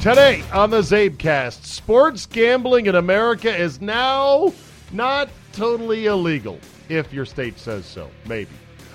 [0.00, 4.50] Today on the CzabeCast, sports gambling in America is now
[4.92, 8.48] not totally illegal, if your state says so, maybe.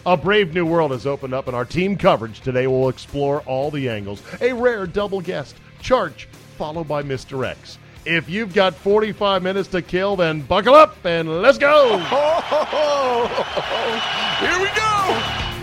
[0.07, 3.69] A brave new world has opened up, and our team coverage today will explore all
[3.69, 4.23] the angles.
[4.41, 6.25] A rare double guest, Charch,
[6.57, 7.47] followed by Mr.
[7.47, 7.77] X.
[8.07, 11.99] If you've got 45 minutes to kill, then buckle up and let's go!
[14.39, 15.54] Here we go!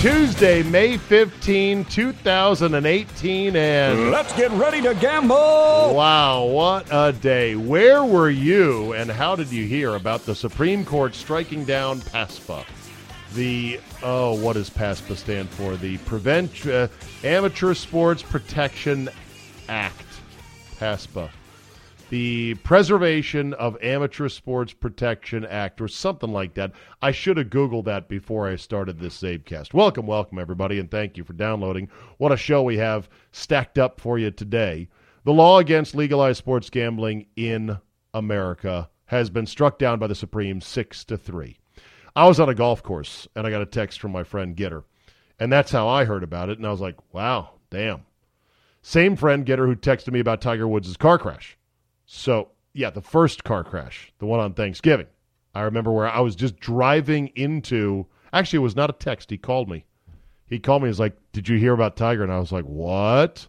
[0.00, 5.36] Tuesday, May 15, 2018, and Let's get ready to gamble!
[5.94, 7.56] wow, what a day.
[7.56, 12.66] Where were you and how did you hear about the Supreme Court striking down PASPA?
[13.34, 15.76] The, oh, what does PASPA stand for?
[15.76, 16.88] The Prevent uh,
[17.24, 19.08] Amateur Sports Protection
[19.68, 20.04] Act.
[20.78, 21.30] PASPA.
[22.08, 26.70] The Preservation of Amateur Sports Protection Act, or something like that.
[27.02, 29.74] I should have Googled that before I started this CzabeCast.
[29.74, 31.88] Welcome, welcome, everybody, and thank you for downloading.
[32.18, 34.86] What a show we have stacked up for you today.
[35.24, 37.76] The law against legalized sports gambling in
[38.14, 41.58] America has been struck down by the Supreme six to three.
[42.14, 44.84] I was on a golf course and I got a text from my friend Gitter,
[45.40, 46.58] and that's how I heard about it.
[46.58, 48.02] And I was like, wow, damn.
[48.80, 51.58] Same friend Gitter who texted me about Tiger Woods' car crash.
[52.06, 55.06] So, yeah, the first car crash, the one on Thanksgiving.
[55.54, 58.06] I remember where I was just driving into.
[58.32, 59.30] Actually, it was not a text.
[59.30, 59.84] He called me.
[60.46, 60.88] He called me.
[60.88, 63.48] He's like, "Did you hear about Tiger?" And I was like, "What?"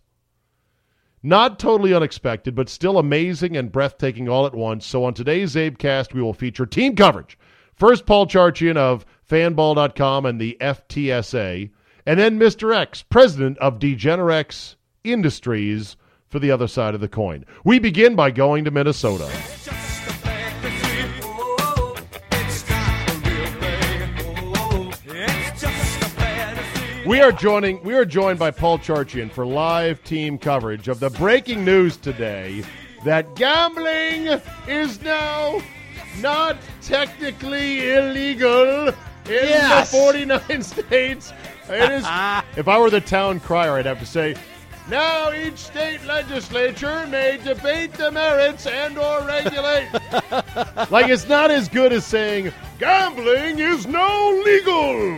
[1.21, 4.85] Not totally unexpected, but still amazing and breathtaking all at once.
[4.85, 7.37] So on today's CzabeCast, we will feature team coverage.
[7.73, 11.69] First, Paul Charchian of Fanball.com and the FTSA,
[12.05, 12.75] and then Mr.
[12.75, 15.97] X, president of Degenerex Industries,
[16.29, 17.45] for the other side of the coin.
[17.63, 19.29] We begin by going to Minnesota.
[27.05, 27.81] We are joining.
[27.83, 32.65] We are joined by Paul Charchian for live team coverage of the breaking news today
[33.05, 35.61] that gambling is now
[36.19, 38.93] not technically illegal in
[39.25, 39.89] Yes.
[39.91, 41.31] the 49 states.
[41.69, 42.03] It is.
[42.57, 44.35] if I were the town crier, I'd have to say,
[44.89, 49.89] now each state legislature may debate the merits and or regulate.
[50.91, 55.17] like it's not as good as saying gambling is no legal.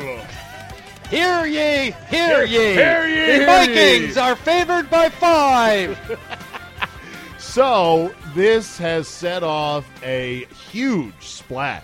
[1.09, 2.73] Hear ye, hear ye.
[2.73, 4.21] Hear ye, the hear Vikings ye.
[4.21, 5.97] are favored by five.
[7.49, 11.83] So this has set off a huge splash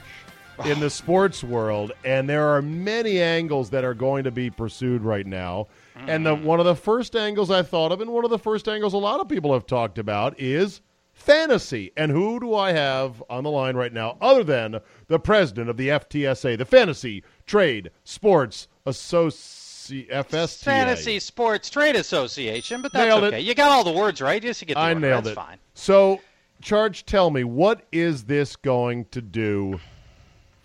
[0.63, 5.01] in the sports world, and there are many angles that are going to be pursued
[5.01, 5.65] right now.
[5.95, 8.67] And the, one of the first angles I thought of, and one of the first
[8.67, 10.81] angles a lot of people have talked about, is
[11.13, 11.91] fantasy.
[11.95, 15.77] And who do I have on the line right now, other than the president of
[15.77, 20.63] the FTSA, the Fantasy Trade Sports Association, FSTA?
[20.63, 23.27] Fantasy Sports Trade Association, but that's Nailed it.
[23.27, 23.39] okay.
[23.39, 24.41] You got all the words right.
[24.41, 24.99] Just to get the I order.
[24.99, 25.35] nailed that's it.
[25.35, 25.57] fine.
[25.75, 26.21] So,
[26.61, 29.79] Charch, tell me, what is this going to do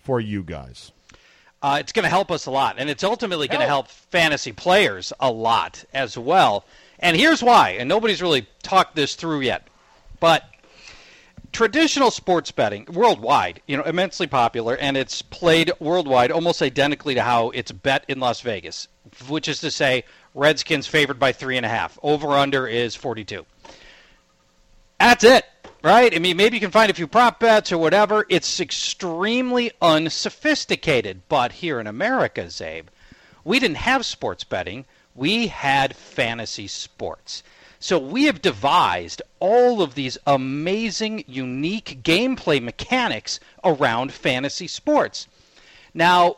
[0.03, 0.91] for you guys?
[1.61, 3.87] Uh, it's going to help us a lot, and it's ultimately going to Help.
[3.87, 6.65] fantasy players a lot as well.
[6.99, 9.67] And here's why, and nobody's really talked this through yet,
[10.19, 10.43] but
[11.51, 17.21] traditional sports betting worldwide, you know, immensely popular, and it's played worldwide almost identically to
[17.21, 18.87] how it's bet in Las Vegas,
[19.27, 21.99] which is to say, Redskins favored by three and a half.
[22.01, 23.45] Over under is 42.
[24.99, 25.45] That's it,
[25.83, 26.13] right?
[26.15, 28.25] I mean, maybe you can find a few prop bets or whatever.
[28.29, 31.21] It's extremely unsophisticated.
[31.29, 32.85] But here in America, Czabe,
[33.43, 34.85] we didn't have sports betting.
[35.15, 37.43] We had fantasy sports.
[37.79, 45.27] So we have devised all of these amazing, unique gameplay mechanics around fantasy sports.
[45.93, 46.37] Now,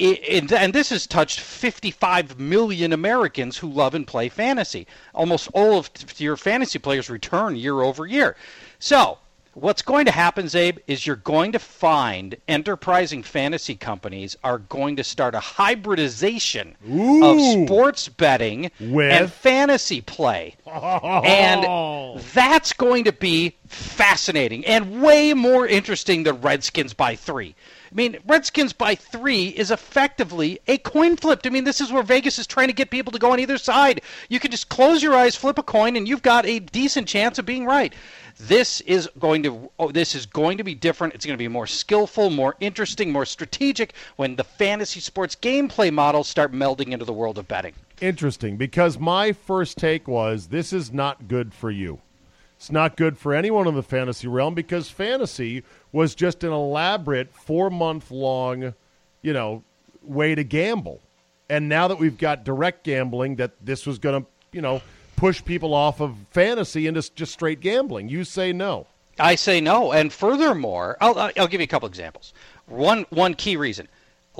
[0.00, 4.86] i- and and this has touched 55 million Americans who love and play fantasy.
[5.14, 8.36] Almost all of your fantasy players return year over year.
[8.82, 9.18] So,
[9.52, 14.96] what's going to happen, Czabe, is you're going to find enterprising fantasy companies are going
[14.96, 17.22] to start a hybridization Ooh.
[17.22, 19.12] of sports betting With?
[19.12, 20.56] and fantasy play.
[20.66, 22.18] And oh.
[22.32, 27.54] that's going to be fascinating and way more interesting than Redskins by three.
[27.90, 31.40] I mean, Redskins by three is effectively a coin flip.
[31.44, 33.58] I mean, this is where Vegas is trying to get people to go on either
[33.58, 34.02] side.
[34.28, 37.38] You can just close your eyes, flip a coin, and you've got a decent chance
[37.38, 37.92] of being right.
[38.46, 41.14] This is going to oh, this is going to be different.
[41.14, 45.92] It's going to be more skillful, more interesting, more strategic when the fantasy sports gameplay
[45.92, 47.74] models start melding into the world of betting.
[48.00, 52.00] Interesting, because my first take was this is not good for you.
[52.56, 57.32] It's not good for anyone in the fantasy realm because fantasy was just an elaborate
[57.34, 58.74] four month long,
[59.22, 59.64] you know,
[60.02, 61.00] way to gamble.
[61.48, 64.82] And now that we've got direct gambling, that this was going to, you know,
[65.20, 68.08] push people off of fantasy into just straight gambling.
[68.08, 68.86] You say no.
[69.18, 69.92] I say no.
[69.92, 72.32] And furthermore, I'll, I'll give you a couple examples.
[72.64, 73.86] One one key reason.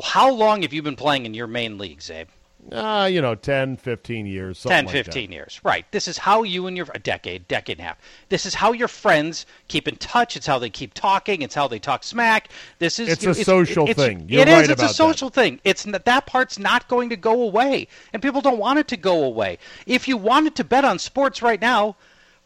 [0.03, 2.29] How long have you been playing in your main league, Czabe?
[2.73, 4.63] Uh, you know, 10, 15 years.
[4.63, 5.35] 10, 15 that.
[5.35, 5.61] years.
[5.65, 5.91] Right.
[5.91, 7.99] This is how you and your a decade, decade and a half.
[8.29, 10.37] This is how your friends keep in touch.
[10.37, 11.43] It's how they keep talking.
[11.43, 12.49] It's how they talk smack.
[12.79, 14.23] This is It's you a know, social it's, thing.
[14.23, 14.55] It You're is.
[14.55, 15.61] right It's a social thing.
[15.65, 19.25] It's that part's not going to go away, and people don't want it to go
[19.25, 19.59] away.
[19.87, 21.97] If you wanted to bet on sports right now,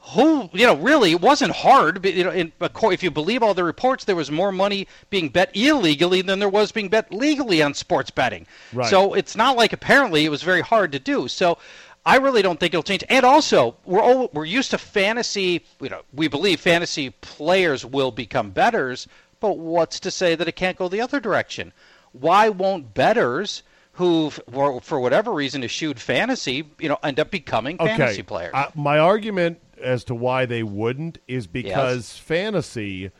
[0.09, 3.55] who you know really it wasn't hard but you know in, if you believe all
[3.55, 7.63] the reports there was more money being bet illegally than there was being bet legally
[7.63, 8.47] on sports betting.
[8.73, 8.89] Right.
[8.89, 11.29] so it's not like apparently it was very hard to do.
[11.29, 11.59] So
[12.05, 13.03] i really don't think it'll change.
[13.09, 18.11] And also we're all, we're used to fantasy you know we believe fantasy players will
[18.11, 19.09] become betters
[19.41, 21.73] but what's to say that it can't go the other direction?
[22.13, 23.63] Why won't betters
[23.93, 28.53] who for, whatever reason eschewed fantasy you know end up becoming fantasy players?
[28.53, 33.11] Uh, my argument as to why they wouldn't is because fantasy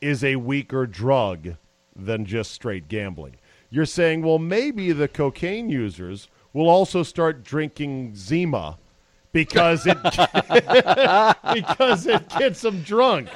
[0.00, 1.54] is a weaker drug
[1.94, 3.36] than just straight gambling.
[3.70, 8.78] You're saying, well, maybe the cocaine users will also start drinking Zima
[9.32, 10.00] because it
[11.54, 13.28] because it gets them drunk,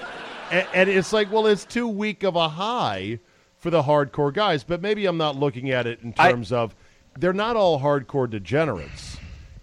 [0.50, 3.18] and, and it's like, well, it's too weak of a high
[3.56, 4.64] for the hardcore guys.
[4.64, 6.74] But maybe I'm not looking at it in I- terms of
[7.18, 9.17] they're not all hardcore degenerates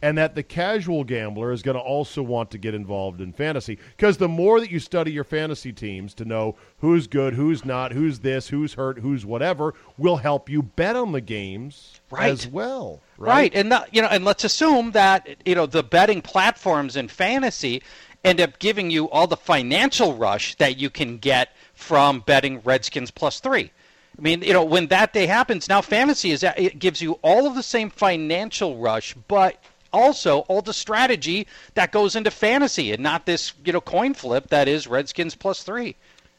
[0.06, 3.80] and that the casual gambler is going to also want to get involved in fantasy
[3.98, 7.92] because the more that you study your fantasy teams to know who's good, who's not,
[7.92, 12.30] who's this, who's hurt, who's whatever, will help you bet on the games Right.
[12.32, 13.02] as well.
[13.18, 13.56] Right, Right.
[13.56, 17.82] and the, you know, and let's assume that you know the betting platforms in fantasy
[18.24, 23.10] end up giving you all the financial rush that you can get from betting Redskins
[23.10, 23.72] plus three.
[24.20, 27.48] I mean, you know, when that day happens, now fantasy is it gives you all
[27.48, 29.58] of the same financial rush, but
[29.96, 34.48] also all the strategy that goes into fantasy, and not this you know coin flip
[34.50, 35.96] that is Redskins plus three.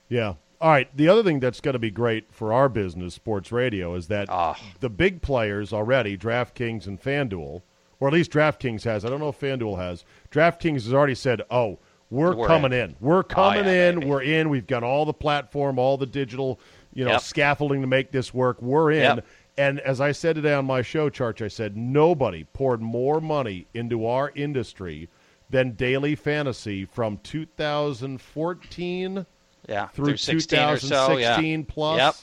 [0.08, 0.34] Yeah.
[0.60, 0.88] All right.
[0.96, 4.28] The other thing that's going to be great for our business, sports radio, is that
[4.30, 4.58] Ah.
[4.80, 7.60] the big players already, DraftKings and FanDuel,
[8.00, 9.04] or at least DraftKings has.
[9.04, 10.04] I don't know if FanDuel has.
[10.30, 11.78] DraftKings has already said, "Oh,
[12.10, 12.90] we're, We're coming in.
[12.90, 12.96] in.
[13.00, 14.08] We're coming yeah, in.
[14.08, 14.48] We're in.
[14.48, 16.58] We've got all the platform, all the digital,
[16.94, 17.20] you know, Yep.
[17.22, 18.62] scaffolding to make this work.
[18.62, 19.24] We're in." Yep.
[19.58, 23.66] And as I said today on my show, Charch, I said nobody poured more money
[23.72, 25.08] into our industry
[25.48, 29.26] than Daily Fantasy from 2014
[29.68, 31.08] Yeah, through, 16 or so.
[31.08, 31.64] 2016 Yeah.
[31.68, 31.98] plus.
[31.98, 32.14] Yep.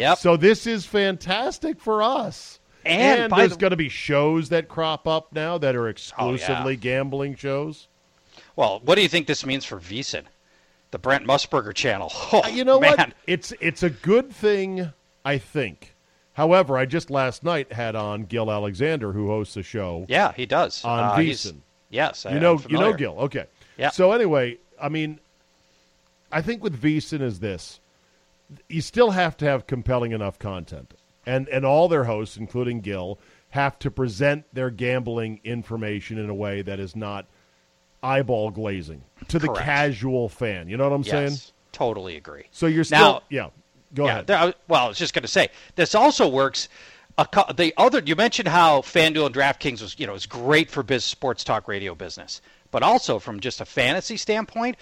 [0.00, 0.18] Yep.
[0.18, 2.58] So this is fantastic for us.
[2.84, 5.86] And by there's the- Oh, going to be shows that crop up now that are
[5.86, 7.88] oh, exclusively gambling shows.
[8.56, 10.24] Well, what do you think this means for VSiN?
[10.92, 12.10] The Brent Musburger channel.
[12.32, 12.96] Oh, you know man.
[12.96, 13.12] what?
[13.26, 14.92] It's it's a good thing,
[15.24, 15.94] I think.
[16.40, 20.06] However, I just last night had on Gil Alexander, who hosts a show.
[20.08, 20.82] Yeah, he does.
[20.86, 21.52] On uh, he's-
[21.90, 23.14] Yes, I- You know, you know Gil.
[23.18, 23.44] Okay.
[23.76, 23.90] Yeah.
[23.90, 25.20] So anyway, I mean,
[26.32, 27.78] I think with VSiN is this:
[28.70, 30.94] you still have to have compelling enough content,
[31.26, 33.18] and and all their hosts, including Gil,
[33.50, 37.26] have to present their gambling information in a way that is not
[38.02, 39.62] eyeball glazing to the Correct.
[39.62, 40.70] casual fan.
[40.70, 41.36] You know what I'm Yes, saying?
[41.72, 42.44] totally agree.
[42.50, 43.48] So you're still, Now- yeah.
[43.94, 44.54] Go yeah, ahead.
[44.68, 46.68] well, I was just going to say this also works.
[47.18, 50.82] A, the other you mentioned how FanDuel and DraftKings was you know is great for
[50.82, 54.76] biz sports talk radio business, but also from just a fantasy standpoint.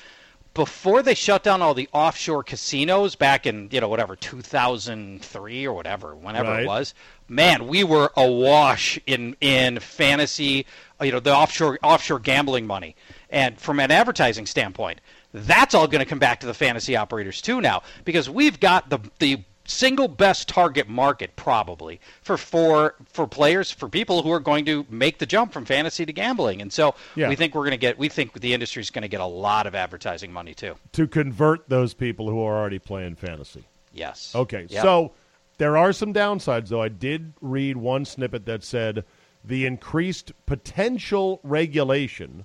[0.55, 5.73] Before they shut down all the offshore casinos back in you know whatever 2003 or
[5.73, 6.63] whatever whenever Right.
[6.65, 6.95] it was,
[7.29, 10.67] man, we were awash in in fantasy,
[11.01, 12.95] you know the offshore offshore gambling money,
[13.31, 15.01] and from an advertising standpoint,
[15.33, 18.89] that's all going to come back to the fantasy operators too now because we've got
[18.91, 24.41] the the single best target market probably for for for players for people who are
[24.41, 27.29] going to make the jump from fantasy to gambling and so Yeah.
[27.29, 29.67] we think we're going to get we think the industry's going to get a lot
[29.67, 33.65] of advertising money too to convert those people who are already playing fantasy.
[33.93, 34.83] yes Okay, Yep.
[34.83, 35.13] so
[35.59, 36.81] there are some downsides, though.
[36.81, 39.05] I did read one snippet that said
[39.45, 42.45] the increased potential regulation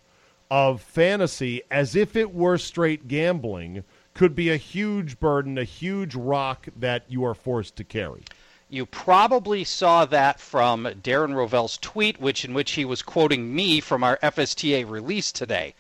[0.53, 3.83] of fantasy as if it were straight gambling
[4.13, 8.21] could be a huge burden, a huge rock that you are forced to carry.
[8.69, 13.79] You probably saw that from Darren Rovell's tweet, which in which he was quoting me
[13.79, 15.73] from our FSTA release today.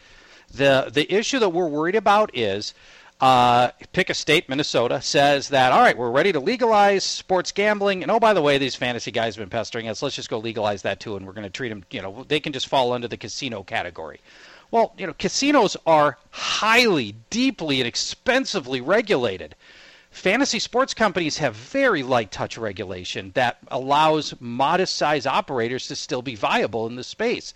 [0.51, 2.73] The the issue that we're worried about is
[3.21, 8.01] uh, pick a state, Minnesota, says that all right, we're ready to legalize sports gambling,
[8.01, 10.01] and oh by the way, these fantasy guys have been pestering us.
[10.01, 11.83] Let's just go legalize that too, and we're going to treat them.
[11.91, 14.19] You know, they can just fall under the casino category.
[14.73, 19.53] Well, you know, casinos are highly, deeply, and expensively regulated.
[20.09, 26.23] Fantasy sports companies have very light touch regulation that allows modest size operators to still
[26.23, 27.53] be viable in the space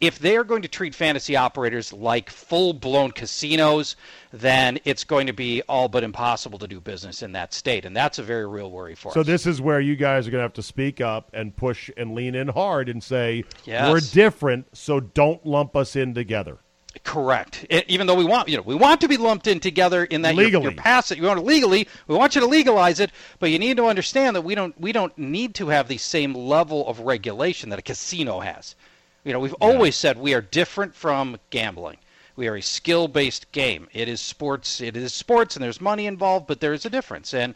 [0.00, 3.96] if they're going to treat fantasy operators like full blown casinos,
[4.32, 7.84] then it's going to be all but impossible to do business in that state.
[7.84, 9.26] And that's a very real worry for so us.
[9.26, 11.90] So, this is where you guys are going to have to speak up and push
[11.96, 13.90] and lean in hard and say, yes.
[13.90, 16.58] we're different, so don't lump us in together.
[17.04, 17.66] Correct.
[17.70, 20.22] It, even though we want, you know, we want to be lumped in together in
[20.22, 20.64] that legally.
[20.64, 21.18] You're, you're past it.
[21.18, 21.86] You want to legally.
[22.08, 24.90] We want you to legalize it, but you need to understand that we don't we
[24.90, 28.74] don't need to have the same level of regulation that a casino has.
[29.24, 29.68] You know, we've yeah.
[29.68, 31.98] always said we are different from gambling.
[32.36, 33.88] We are a skill-based game.
[33.92, 34.80] It is sports.
[34.80, 37.34] It is sports, and there's money involved, but there is a difference.
[37.34, 37.54] And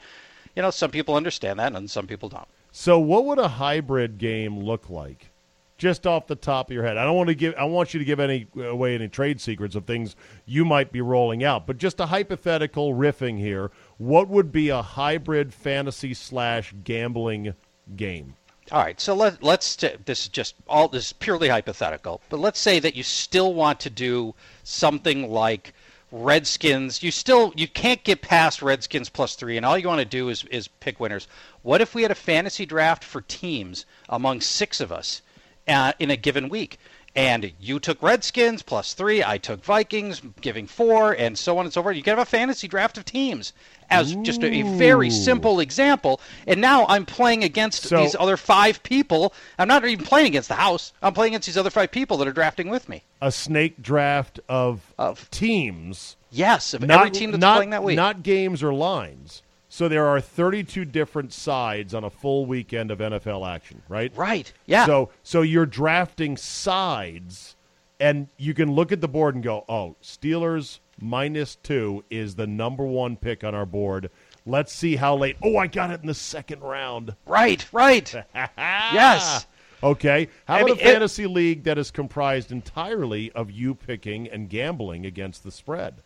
[0.54, 2.46] you know, some people understand that, and some people don't.
[2.70, 5.30] So, what would a hybrid game look like?
[5.76, 7.54] Just off the top of your head, I don't want to give.
[7.56, 10.14] I want you to give any uh, away any trade secrets of things
[10.46, 13.70] you might be rolling out, but just a hypothetical riffing here.
[13.98, 17.54] What would be a hybrid fantasy slash gambling
[17.96, 18.34] game?
[18.72, 22.40] All right, so let, let's t- this is just all this is purely hypothetical, but
[22.40, 25.74] let's say that you still want to do something like
[26.10, 27.02] Redskins.
[27.02, 30.30] You still you can't get past Redskins plus three, and all you want to do
[30.30, 31.28] is is pick winners.
[31.60, 35.20] What if we had a fantasy draft for teams among six of us
[35.68, 36.78] uh, in a given week?
[37.16, 41.72] And you took Redskins plus three, I took Vikings, giving four, and so on and
[41.72, 41.96] so forth.
[41.96, 43.52] You can have a fantasy draft of teams
[43.88, 46.20] as just a, a very simple example.
[46.46, 49.32] And now I'm playing against so, these other five people.
[49.58, 50.92] I'm not even playing against the house.
[51.02, 53.04] I'm playing against these other five people that are drafting with me.
[53.20, 56.16] A snake draft of, of teams.
[56.32, 57.94] Yes, of not, every team that's not, playing that week.
[57.94, 59.42] Not games or lines.
[59.74, 64.16] So there are 32 different sides on a full weekend of NFL action, right?
[64.16, 64.52] Right.
[64.66, 64.86] Yeah.
[64.86, 67.56] So so you're drafting sides
[67.98, 72.46] and you can look at the board and go, "Oh, Steelers minus 2 is the
[72.46, 74.12] number 1 pick on our board.
[74.46, 75.38] Let's see how late.
[75.42, 78.14] Oh, I got it in the second round." Right, right.
[78.56, 79.44] yes.
[79.82, 80.28] Okay.
[80.44, 84.28] How I about mean, a fantasy it, league that is comprised entirely of you picking
[84.28, 85.96] and gambling against the spread?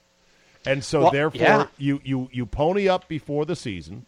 [0.66, 1.66] And so well, therefore yeah.
[1.78, 4.06] you, you you pony up before the season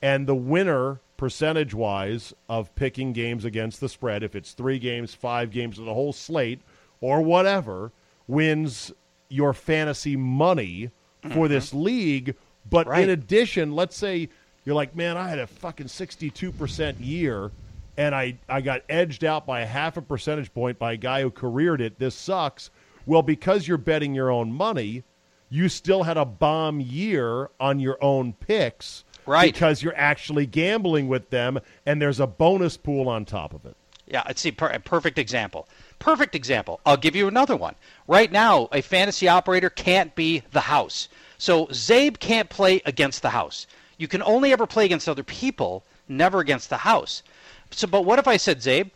[0.00, 5.12] and the winner percentage wise of picking games against the spread, if it's three games,
[5.12, 6.60] five games, or the whole slate,
[7.00, 7.90] or whatever,
[8.26, 8.92] wins
[9.28, 10.90] your fantasy money
[11.22, 11.48] for mm-hmm.
[11.48, 12.34] this league.
[12.70, 13.02] But right.
[13.02, 14.28] in addition, let's say
[14.64, 17.50] you're like, man, I had a fucking 62% year
[17.96, 21.22] and I, I got edged out by a half a percentage point by a guy
[21.22, 21.98] who careered it.
[21.98, 22.70] This sucks.
[23.06, 25.02] Well, because you're betting your own money,
[25.50, 29.04] you still had a bomb year on your own picks.
[29.26, 29.52] Right.
[29.52, 33.76] Because you're actually gambling with them, and there's a bonus pool on top of it.
[34.06, 35.68] Yeah, I'd see per- perfect example.
[35.98, 36.80] Perfect example.
[36.86, 37.74] I'll give you another one.
[38.06, 41.08] Right now, a fantasy operator can't be the house.
[41.36, 43.66] So Czabe can't play against the house.
[43.98, 47.22] You can only ever play against other people, never against the house.
[47.70, 48.90] So, but what if I said, Czabe,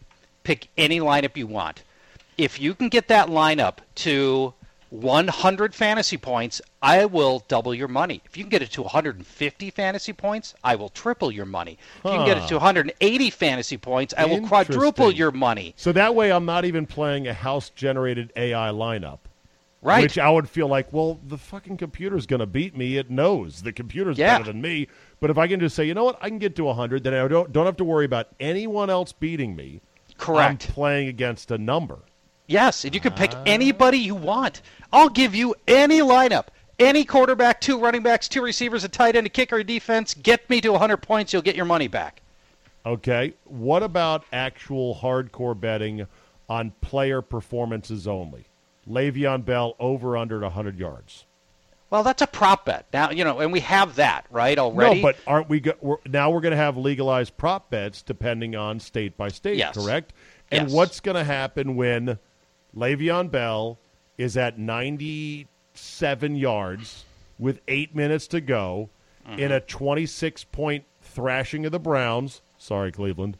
[0.44, 1.82] pick any lineup you want.
[2.38, 4.54] If you can get that lineup to
[4.92, 8.20] 100 fantasy points, I will double your money.
[8.26, 11.78] If you can get it to 150 fantasy points, I will triple your money.
[11.99, 15.72] If you can get it to 180 fantasy points, I will quadruple your money.
[15.78, 19.20] So that way, I'm not even playing a house generated AI lineup.
[19.80, 20.02] Right.
[20.02, 22.99] Which I would feel like, well, the fucking computer's going to beat me.
[22.99, 24.38] It knows the computer's yeah.
[24.38, 24.88] better than me.
[25.20, 27.14] But if I can just say, you know what, I can get to 100, then
[27.14, 29.80] I don't don't have to worry about anyone else beating me.
[30.18, 30.68] Correct.
[30.68, 31.99] I'm playing against a number.
[32.52, 33.42] Yes, and you can pick ah.
[33.47, 34.61] anybody you want.
[34.92, 36.49] I'll give you any lineup.
[36.78, 40.12] Any quarterback, two running backs, two receivers, a tight end, a kicker, a defense.
[40.12, 42.21] Get me to 100 points, you'll get your money back.
[42.85, 43.32] Okay.
[43.44, 46.06] What about actual hardcore betting
[46.47, 48.44] on player performances only?
[48.87, 51.25] Le'Veon Bell over under 100 yards.
[51.88, 54.97] Well, that's a prop bet now, you know, and we have that right already.
[54.97, 55.61] No, but aren't we?
[55.61, 59.56] Go, we're, now we're going to have legalized prop bets depending on state by state,
[59.56, 59.75] yes.
[59.75, 60.12] correct?
[60.50, 60.75] And yes.
[60.75, 62.18] what's going to happen when
[62.76, 63.79] Le'Veon Bell
[64.19, 67.05] is at 97 yards
[67.38, 68.88] with eight minutes to go
[69.26, 69.38] mm-hmm.
[69.38, 72.41] in a 26 point thrashing of the Browns.
[72.59, 73.37] Sorry, Cleveland.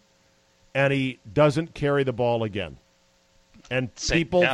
[0.75, 2.79] And he doesn't carry the ball again.
[3.71, 4.47] And people.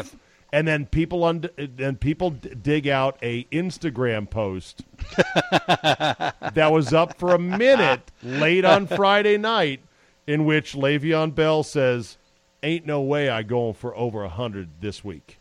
[0.51, 4.83] And then people und- and people d- dig out a Instagram post
[5.19, 9.81] that was up for a minute late on Friday night,
[10.27, 12.18] in which Le'Veon Bell says,
[12.62, 15.38] "Ain't no way I going for over a hundred this week."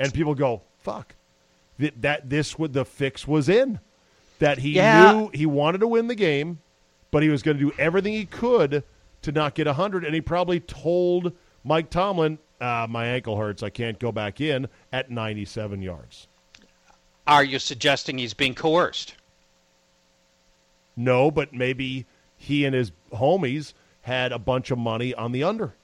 [0.00, 1.14] and people go, "Fuck."
[1.78, 3.78] That, that this would the fix was in.
[4.38, 5.12] That he yeah.
[5.12, 6.60] knew he wanted to win the game,
[7.10, 8.82] but he was going to do everything he could
[9.22, 13.62] to not get a 100 and he probably told Mike Tomlin, uh, my ankle hurts.
[13.62, 16.26] I can't go back in at 97 yards.
[17.26, 19.14] Are you suggesting he's being coerced?
[20.96, 25.74] No, but maybe he and his homies had a bunch of money on the under.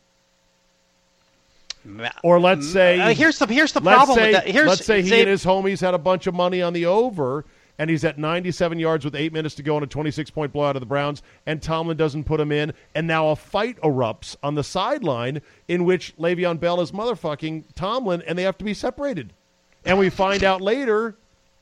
[2.22, 4.48] Or let's say Uh, here's the here's the problem say, with that.
[4.50, 6.86] Here's let's say he Czabe- and his homies had a bunch of money on the
[6.86, 7.44] over,
[7.78, 10.76] and he's at 97 yards with eight minutes to go in a 26 point blowout
[10.76, 14.54] of the Browns, and Tomlin doesn't put him in, and now a fight erupts on
[14.54, 19.32] the sideline in which Le'Veon Bell is motherfucking Tomlin, and they have to be separated.
[19.84, 21.16] And we find out later,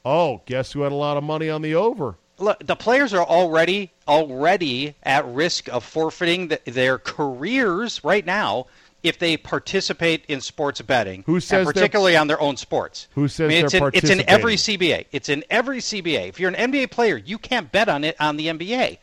[0.04, 2.16] oh, guess who had a lot of money on the over?
[2.38, 8.66] look, the players are already already at risk of forfeiting th their careers right now
[9.04, 11.22] if they participate in sports betting.
[11.26, 13.06] Who says and particularly on their own sports?
[13.14, 14.56] Who says I mean, it's in, It's in every?
[14.56, 15.06] CBA.
[15.12, 16.28] It's in every CBA.
[16.30, 18.98] If you're an NBA player, you can't bet on it on the NBA.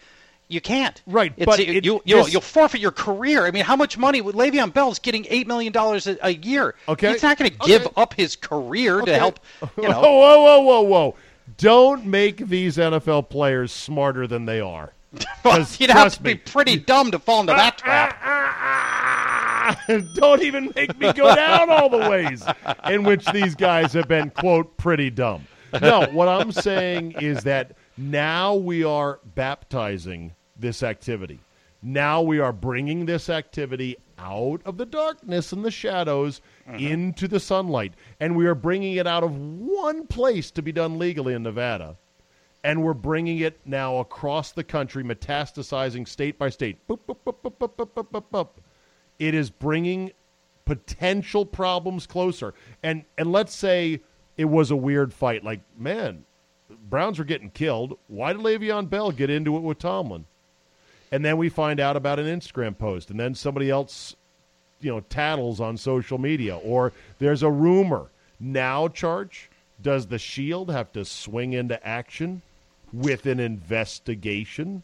[0.50, 1.02] You can't.
[1.08, 3.46] Right, It's, but you, it- you, will this- you'll forfeit your career.
[3.46, 6.76] I mean, how much money would Le'Veon Bell's getting eight million dollars a year?
[6.90, 7.14] Okay.
[7.14, 7.68] He's not going to Okay.
[7.78, 9.14] give up his career Okay.
[9.14, 9.40] to help.
[9.78, 11.16] You know, whoa, whoa, whoa, whoa, whoa!
[11.58, 14.92] Don't make these NFL players smarter than they are.
[15.44, 18.18] 'Cause you'd have to be pretty dumb to fall into that trap.
[20.16, 22.44] Don't even make me go down all the ways
[22.90, 25.46] in which these guys have been, quote, pretty dumb.
[25.82, 31.40] No, what I'm saying is that now we are baptizing this activity.
[31.82, 36.78] Now we are bringing this activity out of the darkness and the shadows uh-huh.
[36.78, 37.94] into the sunlight.
[38.20, 41.98] And we are bringing it out of one place to be done legally in Nevada.
[42.64, 46.88] And we're bringing it now across the country, metastasizing state by state.
[46.88, 48.48] Boop, boop, boop,
[49.22, 50.12] it is bringing
[50.66, 52.54] potential problems closer.
[52.82, 54.02] And and let's say
[54.36, 55.44] it was a weird fight.
[55.44, 56.26] Like, man,
[56.90, 57.98] Browns are getting killed.
[58.08, 60.26] Why did Le'Veon Bell get into it with Tomlin?
[61.12, 64.16] And then we find out about an Instagram post, and then somebody else,
[64.80, 68.08] you know, tattles on social media, or there's a rumor.
[68.40, 69.48] Now, Charch,
[69.82, 72.42] does the Shield have to swing into action
[72.94, 74.84] with an investigation?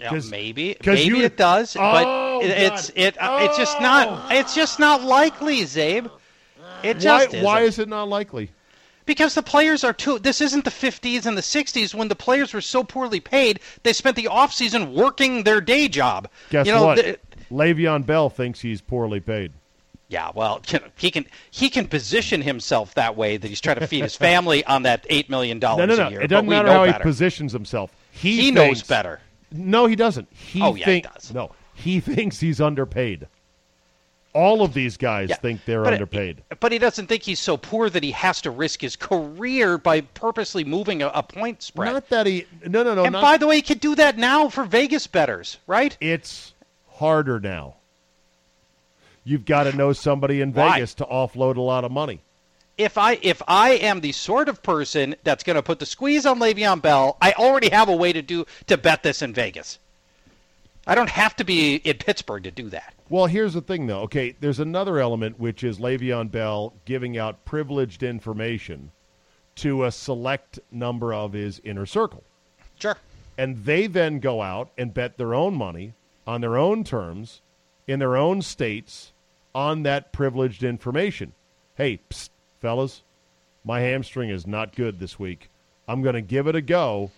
[0.00, 3.80] Yeah, maybe, maybe you- it does, but oh, Oh, it, it's it uh, it's just
[3.80, 6.10] not it's just not likely, Czabe.
[6.82, 7.44] It Why, just isn't.
[7.44, 8.50] why is it not likely?
[9.06, 10.18] because the players are too.
[10.18, 13.60] This isn't the 50s and the 60s when the players were so poorly paid.
[13.82, 16.28] They spent the off season working their day job.
[16.50, 17.20] Guess you know, what?
[17.50, 19.52] Le'Veon Bell thinks he's poorly paid.
[20.08, 23.78] yeah, well, you know, he can he can position himself that way that he's trying
[23.78, 25.88] to feed his family on that eight million dollars.
[25.88, 26.06] no, no.
[26.08, 26.22] a year.
[26.22, 26.98] It doesn't matter how better.
[26.98, 27.94] he positions himself.
[28.10, 29.20] He, He knows better.
[29.52, 30.28] No, he doesn't.
[30.32, 31.32] He Oh, yeah, he does.
[31.32, 33.26] No, he thinks he's underpaid.
[34.32, 36.42] All of these guys Yeah, think they're but- underpaid.
[36.58, 40.00] But he doesn't think he's so poor that he has to risk his career by
[40.00, 41.92] purposely moving a, a point spread.
[41.92, 42.46] Not that he.
[42.66, 43.04] No, no, no.
[43.04, 45.96] and not, by the way, he could do that now for Vegas betters, right?
[46.00, 46.52] it's
[46.94, 47.74] harder now.
[49.24, 50.74] You've got to know somebody in Why?
[50.74, 52.20] Vegas to offload a lot of money.
[52.76, 56.26] If I if I am the sort of person that's going to put the squeeze
[56.26, 59.78] on Le'Veon Bell, I already have a way to do to bet this in Vegas.
[60.86, 62.94] I don't have to be in Pittsburgh to do that.
[63.08, 64.00] Well, here's the thing, though.
[64.02, 68.90] Okay, there's another element, which is Le'Veon Bell giving out privileged information
[69.56, 72.24] to a select number of his inner circle.
[72.78, 72.96] Sure.
[73.38, 75.94] and they then go out and bet their own money
[76.26, 77.40] on their own terms
[77.86, 79.12] in their own states
[79.54, 81.32] on that privileged information.
[81.76, 83.02] Hey, psst, fellas,
[83.64, 85.50] my hamstring is not good this week.
[85.86, 87.10] I'm going to give it a go,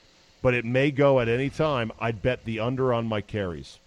[0.47, 1.91] but it may go at any time.
[1.99, 3.81] I'd bet the under on my carries.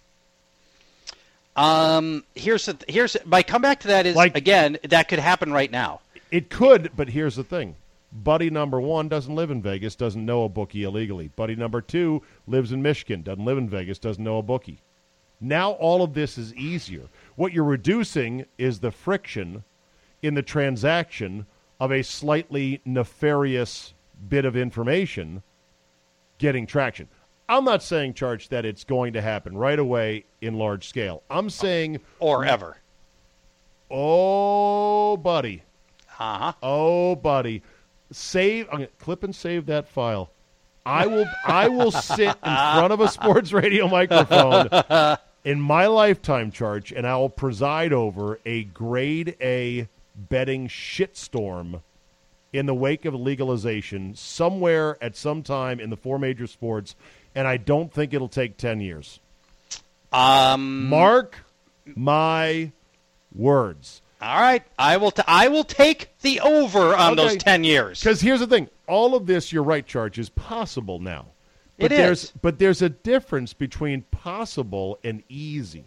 [1.56, 2.22] Um.
[2.34, 6.00] Here's the here's my comeback to that is Like- again that could happen right now.
[6.30, 7.76] It could, but here's the thing.
[8.12, 11.28] Buddy number one doesn't live in Vegas, doesn't know a bookie illegally.
[11.34, 14.80] Buddy number two lives in Michigan, doesn't live in Vegas, doesn't know a bookie.
[15.40, 17.04] Now all of this is easier.
[17.36, 19.64] What you're reducing is the friction
[20.20, 21.46] in the transaction
[21.80, 23.94] of a slightly nefarious
[24.28, 25.42] bit of information
[26.40, 27.06] getting traction.
[27.48, 31.22] I'm not saying, Charch, that it's going to happen right away in large scale.
[31.30, 32.76] I'm saying, Or ever.
[33.90, 35.62] oh, buddy,
[36.18, 36.52] Uh huh.
[36.62, 37.62] Oh, buddy,
[38.12, 38.66] save.
[38.68, 40.30] I'm gonna clip and save that file.
[40.86, 41.26] I will.
[41.46, 44.68] I will sit in front of a sports radio microphone
[45.44, 51.82] in my lifetime, Charch, and I will preside over a grade A betting shitstorm
[52.52, 56.96] in the wake of legalization somewhere at some time in the four major sports,
[57.34, 59.20] and I don't think it'll take ten years.
[60.12, 60.88] Um.
[60.88, 61.36] Mark
[61.94, 62.72] my
[63.34, 64.02] words.
[64.20, 64.62] All right.
[64.78, 65.12] I will.
[65.12, 67.22] T- I will take the over on Okay.
[67.28, 68.00] those ten years.
[68.00, 71.26] Because here's the thing: all of this, you're right, Charch is possible now.
[71.78, 72.32] But It there's, is.
[72.42, 75.84] But there's a difference between possible and easy.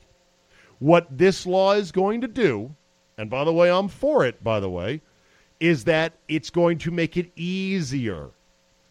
[0.79, 2.73] What this law is going to do,
[3.17, 5.01] and by the way, I'm for it, by the way,
[5.59, 8.29] is that it's going to make it easier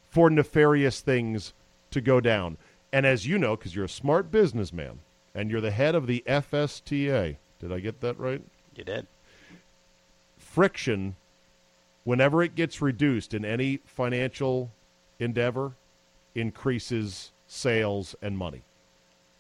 [0.08, 1.52] for nefarious things
[1.90, 2.56] to go down.
[2.92, 5.00] And as you know, because you're a smart businessman
[5.34, 8.42] and you're the head of the FSTA, did I get that right?
[8.74, 9.06] You did.
[10.36, 11.16] Friction,
[12.04, 14.70] whenever it gets reduced in any financial
[15.18, 15.72] endeavor,
[16.34, 18.62] increases sales and money.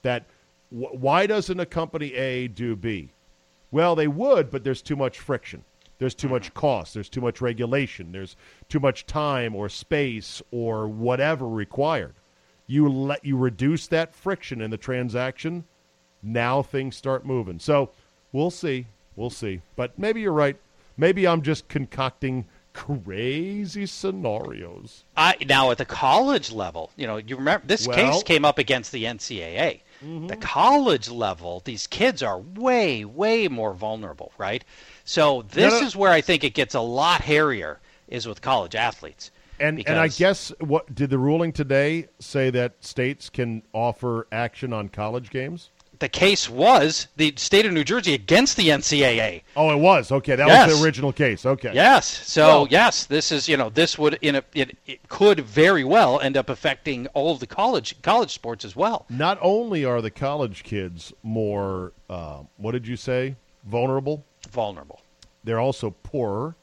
[0.02, 0.24] That
[0.70, 3.10] wh- why doesn't a company A do B?
[3.70, 5.64] Well, they would, but there's too much friction.
[6.02, 6.94] There's too much cost.
[6.94, 8.10] There's too much regulation.
[8.10, 8.34] There's
[8.68, 12.14] too much time or space or whatever required.
[12.66, 15.62] You let you reduce that friction in the transaction.
[16.20, 17.60] Now things start moving.
[17.60, 17.90] So
[18.32, 18.86] we'll see.
[19.14, 19.60] We'll see.
[19.76, 20.56] But maybe you're right.
[20.96, 25.04] Maybe I'm just concocting crazy scenarios.
[25.16, 28.58] I, now at the college level, you know, you remember this Well- case came up
[28.58, 29.82] against the NCAA.
[30.04, 30.26] Mm-hmm.
[30.26, 34.64] The college level, these kids are way, way more vulnerable, right?
[35.04, 35.86] So this no.
[35.86, 39.30] is where I think it gets a lot hairier is with college athletes.
[39.60, 44.72] And and I guess what did the ruling today say that states can offer action
[44.72, 45.70] on college games?
[46.00, 49.42] The case was the state of New Jersey against the NCAA.
[49.54, 50.34] Oh, it was okay.
[50.34, 51.46] That was the original case.
[51.46, 51.70] Okay.
[51.72, 52.06] Yes.
[52.28, 56.18] So yes, this is you know this would in a it, it could very well
[56.18, 59.06] end up affecting all of the college college sports as well.
[59.08, 65.00] Not only are the college kids more, uh, what did you say, vulnerable, Vulnerable.
[65.44, 66.56] they're also poorer,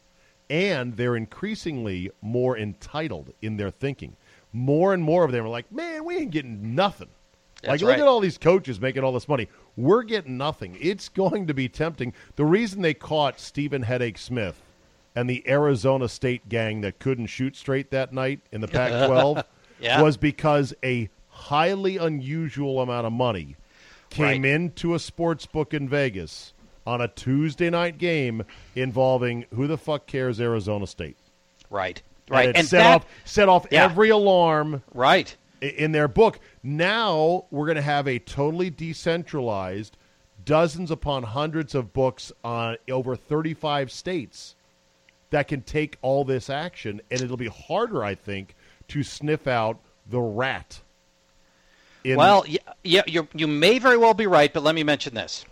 [0.50, 4.15] and they're increasingly more entitled in their thinking.
[4.52, 7.10] More and more of them are like, man, we ain't getting nothing.
[7.63, 9.48] like, That's look at all these coaches making all this money.
[9.78, 10.78] We're getting nothing.
[10.82, 12.13] It's going to be tempting.
[12.36, 14.60] The reason they caught Stevin Hedake Smith
[15.15, 19.44] and the Arizona State gang that couldn't shoot straight that night in the Pac 12
[19.80, 20.02] Yeah.
[20.02, 23.56] was because a highly unusual amount of money
[24.10, 24.46] came Right.
[24.52, 26.54] into a sports book in Vegas
[26.86, 28.44] on a Tuesday night game
[28.76, 31.18] involving who the fuck cares Arizona State.
[31.70, 32.02] Right.
[32.28, 32.50] And Right.
[32.50, 33.84] it And, set that, off set off Yeah.
[33.86, 35.36] every alarm right.
[35.62, 36.39] in their book.
[36.63, 39.98] Now we're going to have a totally decentralized,
[40.46, 44.56] dozens upon hundreds of books on over 35 states
[45.32, 48.56] that can take all this action, and it'll be harder, I think,
[48.89, 50.82] to sniff out the rat.
[52.04, 55.13] In, Well, yeah, yeah you you may very well be right, but let me mention
[55.13, 55.46] this.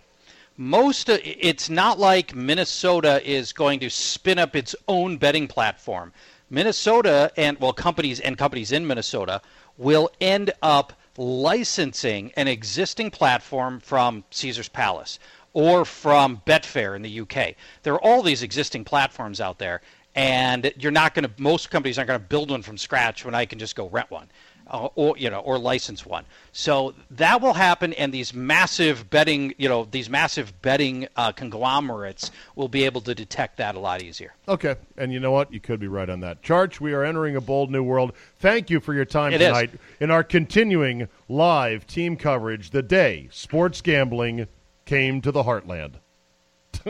[0.60, 5.46] Most uh, of, it's not like Minnesota is going to spin up its own betting
[5.46, 6.12] platform.
[6.50, 9.40] Minnesota and well companies and companies in Minnesota
[9.76, 15.20] will end up licensing an existing platform from Caesar's Palace
[15.52, 17.54] or from Betfair in the UK.
[17.84, 19.80] There are all these existing platforms out there
[20.18, 23.36] and you're not going to most companies aren't going to build one from scratch when
[23.36, 24.26] I can just go rent one
[24.66, 26.24] uh, or you know or license one.
[26.50, 32.32] So that will happen, and these massive betting you know these massive betting uh, conglomerates
[32.56, 34.34] will be able to detect that a lot easier.
[34.48, 35.52] Okay, and you know what?
[35.52, 36.42] You could be right on that.
[36.42, 38.12] Charch, we are entering a bold new world.
[38.40, 39.46] Thank you for your time It is.
[39.46, 44.48] tonight in our continuing live team coverage the day sports gambling
[44.84, 45.94] came to the heartland.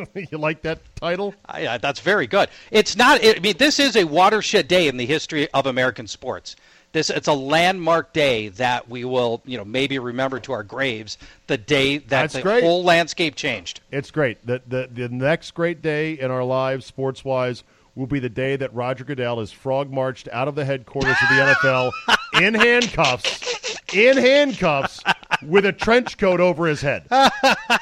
[0.14, 1.34] you like that title?
[1.46, 2.48] I, I, that's very good.
[2.70, 3.20] It's not.
[3.22, 6.56] I mean, this is a watershed day in the history of American sports.
[6.92, 11.18] This it's a landmark day that we will, you know, maybe remember to our graves.
[11.46, 12.64] The day that That's the great.
[12.64, 13.80] whole landscape changed.
[13.90, 14.44] It's great.
[14.46, 17.62] The, the, the next great day in our lives, sports wise,
[17.94, 21.28] will be the day that Roger Goodell is frog marched out of the headquarters of
[21.28, 21.90] the NFL
[22.42, 25.02] in handcuffs, in handcuffs,
[25.42, 27.06] with a trench coat over his head.
[27.10, 27.30] I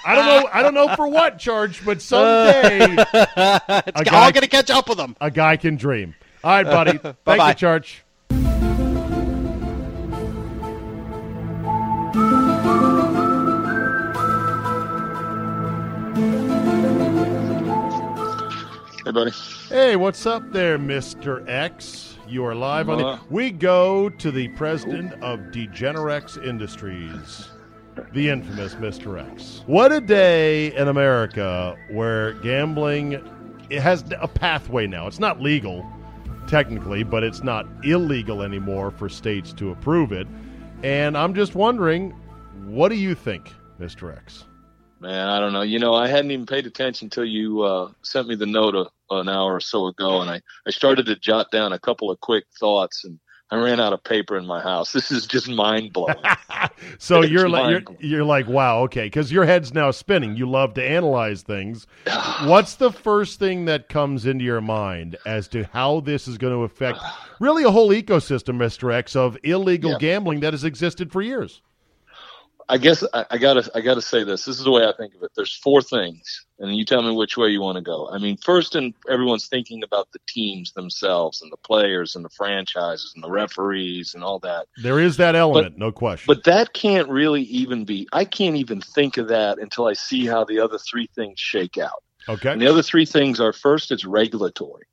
[0.06, 0.48] don't know.
[0.52, 3.10] I don't know for what charge, but someday It's
[3.68, 5.16] a all guy, going to catch up with him.
[5.20, 6.14] a guy can dream.
[6.44, 6.98] All right, buddy.
[6.98, 7.48] Thank Bye-bye.
[7.50, 8.00] you, Charch.
[19.04, 19.30] Hey, buddy.
[19.68, 21.48] Hey, what's up there, Mr.
[21.48, 22.15] X?
[22.28, 23.06] You are live on the.
[23.06, 23.18] Uh.
[23.30, 27.48] We go to the president of Degenerex Industries,
[28.12, 29.20] the infamous Mr.
[29.32, 29.62] X.
[29.66, 33.22] What a day in America where gambling
[33.70, 35.06] it has a pathway now.
[35.06, 35.86] It's not legal,
[36.48, 40.26] technically, but it's not illegal anymore for states to approve it.
[40.82, 42.10] And I'm just wondering,
[42.64, 44.16] what do you think, Mr.
[44.16, 44.44] X?
[45.00, 45.62] Man, I don't know.
[45.62, 48.86] You know, I hadn't even paid attention until you uh, sent me the note a,
[49.10, 52.20] an hour or so ago, and I, I started to jot down a couple of
[52.20, 53.18] quick thoughts, and
[53.50, 54.90] I ran out of paper in my house.
[54.92, 56.16] This is just mind blowing.
[56.98, 60.36] So It's you're like you're, you're like wow okay because your head's now spinning.
[60.36, 61.86] You love to analyze things.
[62.44, 66.52] What's the first thing that comes into your mind as to how this is going
[66.52, 66.98] to affect
[67.40, 69.98] really a whole ecosystem, Mister X, of illegal Yeah.
[69.98, 71.62] gambling that has existed for years?
[72.68, 74.44] I guess I, I, gotta I gotta say this.
[74.44, 75.30] This is the way I think of it.
[75.36, 78.08] There's four things, and you tell me which way you want to go.
[78.10, 82.30] I mean, first, and everyone's thinking about the teams themselves and the players and the
[82.30, 84.66] franchises and the referees and all that.
[84.82, 86.24] There is that element, but, no question.
[86.26, 88.08] But that can't really even be.
[88.12, 91.78] I can't even think of that until I see how the other three things shake
[91.78, 92.02] out.
[92.28, 92.50] Okay.
[92.50, 94.86] And the other three things are first, it's regulatory.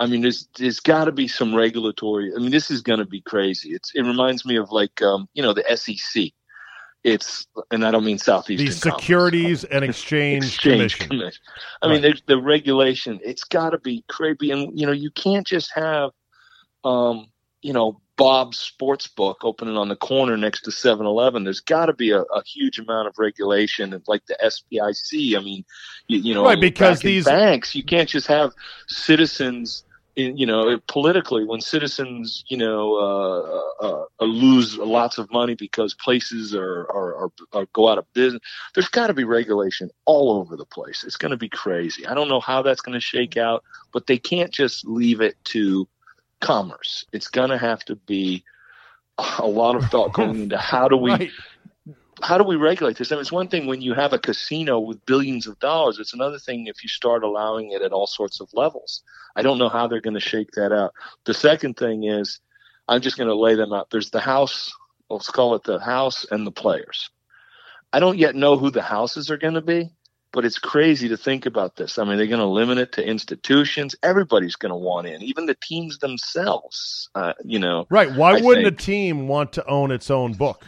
[0.00, 2.32] I mean, there's there's got to be some regulatory.
[2.34, 3.70] I mean, this is going to be crazy.
[3.70, 6.32] It's it reminds me of like um, you know the SEC
[7.04, 8.82] it's and I don't mean southeast.
[8.82, 11.08] The Securities and Exchange, Exchange Commission.
[11.08, 11.42] Commission.
[11.82, 11.92] I right.
[11.94, 13.20] mean, there's the regulation.
[13.24, 16.10] It's got to be crazy, and you know, you can't just have,
[16.84, 17.26] um,
[17.62, 21.44] you know, Bob's Sports Book opening on the corner next to 7-Eleven.
[21.44, 25.38] There's got to be a, a, huge amount of regulation, and like the SBIC.
[25.38, 25.64] I mean,
[26.06, 26.60] you, you know, right?
[26.60, 28.52] Because these banks, you can't just have
[28.88, 29.84] citizens
[30.16, 35.94] you know, politically, when citizens, you know, uh, uh, uh, lose lots of money because
[35.94, 38.42] places are, are, are, are go out of business,
[38.74, 41.04] there's got to be regulation all over the place.
[41.04, 42.06] It's going to be crazy.
[42.06, 45.36] I don't know how that's going to shake out, but they can't just leave it
[45.44, 45.88] to
[46.40, 47.04] commerce.
[47.12, 48.44] It's going to have to be
[49.38, 51.30] a lot of thought going into how do we right
[52.22, 53.10] how do we regulate this?
[53.10, 55.98] I mean, it's one thing when you have a casino with billions of dollars.
[55.98, 59.02] It's another thing if you start allowing it at all sorts of levels.
[59.36, 60.92] I don't know how they're going to shake that out.
[61.24, 62.40] The second thing is,
[62.88, 63.90] I'm just going to lay them out.
[63.90, 64.72] There's the house.
[65.08, 67.10] Let's call it the house and the players.
[67.92, 69.90] I don't yet know who the houses are going to be,
[70.32, 71.98] but it's crazy to think about this.
[71.98, 73.96] I mean, they're going to limit it to institutions.
[74.02, 77.08] Everybody's going to want in, even the teams themselves.
[77.14, 78.12] Uh, you know, right?
[78.12, 78.80] Why I wouldn't think.
[78.80, 80.64] a team want to own its own book?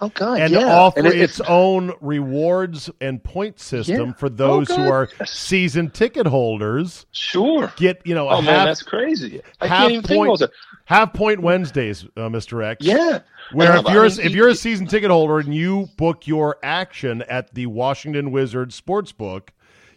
[0.00, 0.40] Oh God!
[0.40, 0.76] And yeah.
[0.76, 4.12] offer and it, its own rewards and point system yeah.
[4.14, 7.06] for those oh, who are season ticket holders.
[7.12, 7.72] Sure.
[7.76, 8.28] Get you know.
[8.28, 9.40] Oh half, man, that's crazy.
[9.60, 10.50] I can't even point, think
[10.86, 12.64] Half point Wednesdays, uh, Mr.
[12.64, 12.84] X.
[12.84, 13.20] Yeah.
[13.52, 16.56] Where if you're I mean, if you're a season ticket holder and you book your
[16.62, 19.50] action at the Washington Wizards Sportsbook,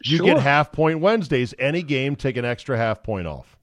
[0.04, 0.28] you sure.
[0.28, 1.56] get half point Wednesdays.
[1.58, 3.58] Any game, take an extra half point off.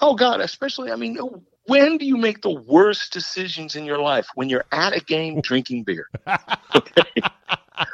[0.00, 0.40] Oh God!
[0.40, 1.18] Especially, I mean,
[1.66, 4.28] when do you make the worst decisions in your life?
[4.34, 6.08] When you're at a game drinking beer.
[6.76, 7.02] Okay.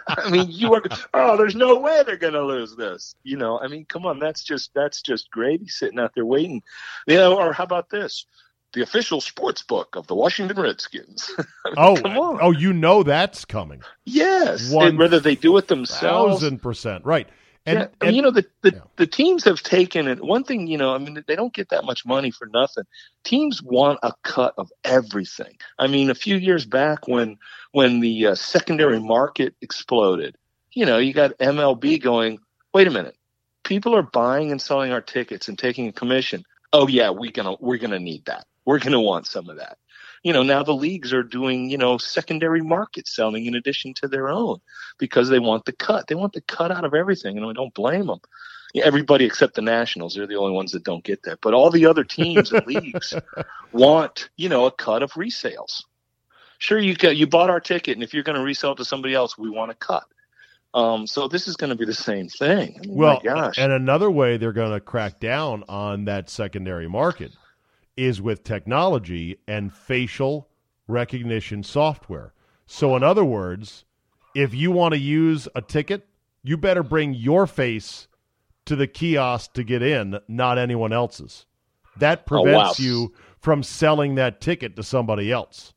[0.09, 0.83] I mean, you are.
[1.15, 3.15] Oh, there's no way they're going to lose this.
[3.23, 6.63] You know, I mean, come on, that's just that's just gravy sitting out there waiting.
[7.07, 8.27] You know, or how about this?
[8.73, 11.31] The official sports book of the Washington Redskins.
[11.39, 12.39] I mean, oh, come on.
[12.41, 13.83] oh, you know that's coming.
[14.05, 17.29] Yes, whether they do it themselves, thousand percent, right?
[17.67, 18.81] And, yeah, and, you know the the, yeah.
[18.97, 20.23] the teams have taken it.
[20.23, 22.85] One thing, you know, I mean, they don't get that much money for nothing.
[23.23, 25.59] Teams want a cut of everything.
[25.79, 27.37] I mean, a few years back when
[27.73, 30.37] when the uh, secondary market exploded,
[30.73, 32.39] you know, you got MLB going.
[32.73, 33.17] Wait a minute,
[33.65, 36.45] people are buying and selling our tickets and taking a commission.
[36.73, 38.47] Oh yeah, we're gonna we're gonna need that.
[38.65, 39.77] We're gonna want some of that
[40.23, 44.09] you know, now the leagues are doing, you know, secondary market selling in addition to
[44.09, 44.59] their own
[44.99, 46.07] because they want the cut.
[46.07, 48.21] They want the cut out of everything, and I don't blame them.
[48.75, 51.41] Everybody except the Nationals, they're the only ones that don't get that.
[51.41, 53.15] But all the other teams and leagues
[53.73, 55.83] want, you know, a cut of resales.
[56.59, 58.85] Sure, you got, you bought our ticket, and if you're going to resell it to
[58.85, 60.05] somebody else, we want a cut.
[60.73, 62.79] Um, so this is going to be the same thing.
[62.83, 63.21] Mean, well,
[63.59, 67.33] and another way they're going to crack down on that secondary market
[68.01, 70.49] is with technology and facial
[70.89, 72.33] recognition software.
[72.67, 73.85] So, in other words,
[74.35, 76.09] if you want to use a ticket,
[76.43, 78.09] you better bring your face
[78.65, 81.45] to the kiosk to get in, not anyone else's.
[81.99, 82.89] That prevents oh, wow.
[82.89, 85.75] you from selling that ticket to somebody else.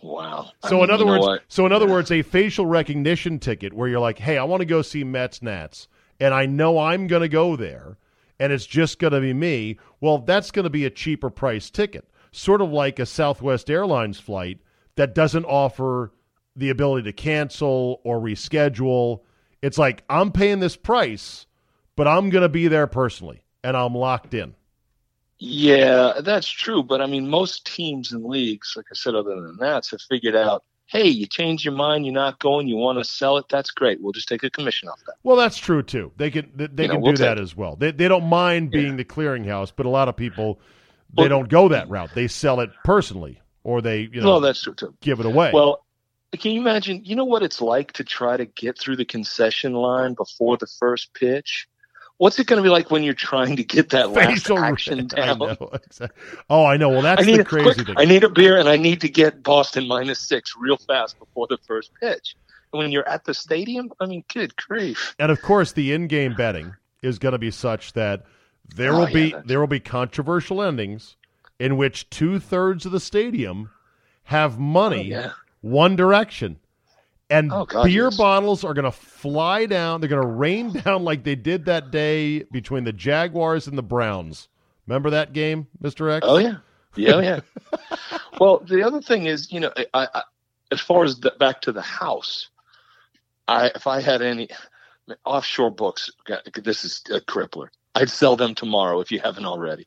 [0.00, 0.52] Wow.
[0.62, 1.42] So I mean, in other words, what?
[1.48, 1.92] so in other yeah.
[1.94, 5.42] words, a facial recognition ticket where you're like, "Hey, I want to go see Mets
[5.42, 5.88] Nats,
[6.20, 7.98] and I know I'm going to go there."
[8.38, 11.70] And it's just going to be me, well, that's going to be a cheaper price
[11.70, 12.08] ticket.
[12.32, 14.58] Sort of like a Southwest Airlines flight
[14.96, 16.12] that doesn't offer
[16.56, 19.20] the ability to cancel or reschedule.
[19.62, 21.46] It's like, I'm paying this price,
[21.96, 24.54] but I'm going to be there personally and I'm locked in.
[25.38, 26.82] Yeah, that's true.
[26.82, 30.36] But I mean, most teams and leagues, like I said, other than that, have figured
[30.36, 33.70] out hey, you change your mind, you're not going, you want to sell it, that's
[33.70, 34.00] great.
[34.00, 35.14] We'll just take a commission off that.
[35.22, 36.12] Well, that's true too.
[36.16, 37.76] They can they, they can know, we'll do that as well.
[37.76, 38.96] They they don't mind being yeah.
[38.96, 40.60] the clearinghouse, but a lot of people
[41.14, 42.10] they well, don't go that route.
[42.14, 44.94] They sell it personally, or they you know well, that's true too.
[45.00, 45.52] give it away.
[45.52, 45.84] Well.
[46.38, 47.06] Can you imagine?
[47.06, 50.66] You know what it's like to try to get through the concession line before the
[50.78, 51.66] first pitch?
[52.18, 55.40] What's it going to be like when you're trying to get that last action down?
[55.40, 56.22] I exactly.
[56.50, 56.88] Oh, I know.
[56.88, 57.94] Well, that's the crazy quick, thing.
[57.96, 61.46] I need a beer and I need to get Boston minus six real fast before
[61.48, 62.34] the first pitch.
[62.72, 65.14] And when you're at the stadium, I mean, good grief.
[65.18, 68.24] And of course, the in-game betting is going to be such that
[68.74, 71.16] there oh, will be there will be controversial endings
[71.58, 73.70] in which two thirds of the stadium
[74.24, 75.32] have money oh, yeah.
[75.60, 76.58] one direction
[77.30, 78.16] and Oh, God, beer yes.
[78.16, 80.00] bottles are going to fly down.
[80.00, 83.82] They're going to rain down like they did that day between the Jaguars and the
[83.82, 84.48] Browns.
[84.86, 86.24] Remember that game, Mister X?
[86.28, 86.56] Oh yeah,
[86.96, 87.40] yeah, oh, yeah.
[88.40, 90.22] well, the other thing is, you know, I, I
[90.72, 92.48] as far as the, back to the house,
[93.46, 94.48] I if I had any
[95.24, 96.10] offshore books,
[96.62, 97.68] this is a crippler.
[97.94, 99.86] I'd sell them tomorrow if you haven't already.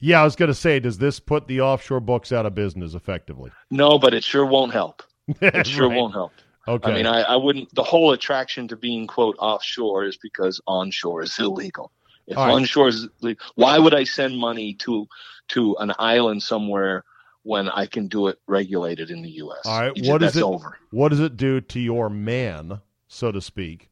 [0.00, 2.94] Yeah, I was going to say, does this put the offshore books out of business
[2.94, 3.52] effectively?
[3.70, 5.02] No, but it sure won't help.
[5.40, 5.96] It sure Right.
[5.96, 6.32] won't help.
[6.68, 6.90] Okay.
[6.90, 7.74] I mean, I, I wouldn't.
[7.74, 11.90] The whole attraction to being quote offshore is because onshore is illegal.
[12.28, 12.52] If All right.
[12.54, 15.06] onshore is illegal, why would I send money to
[15.48, 17.04] to an island somewhere
[17.42, 19.62] when I can do it regulated in the U.S.?
[19.64, 20.78] All right, You ju- what does it- over?
[20.92, 23.90] what does it do to your man, so to speak,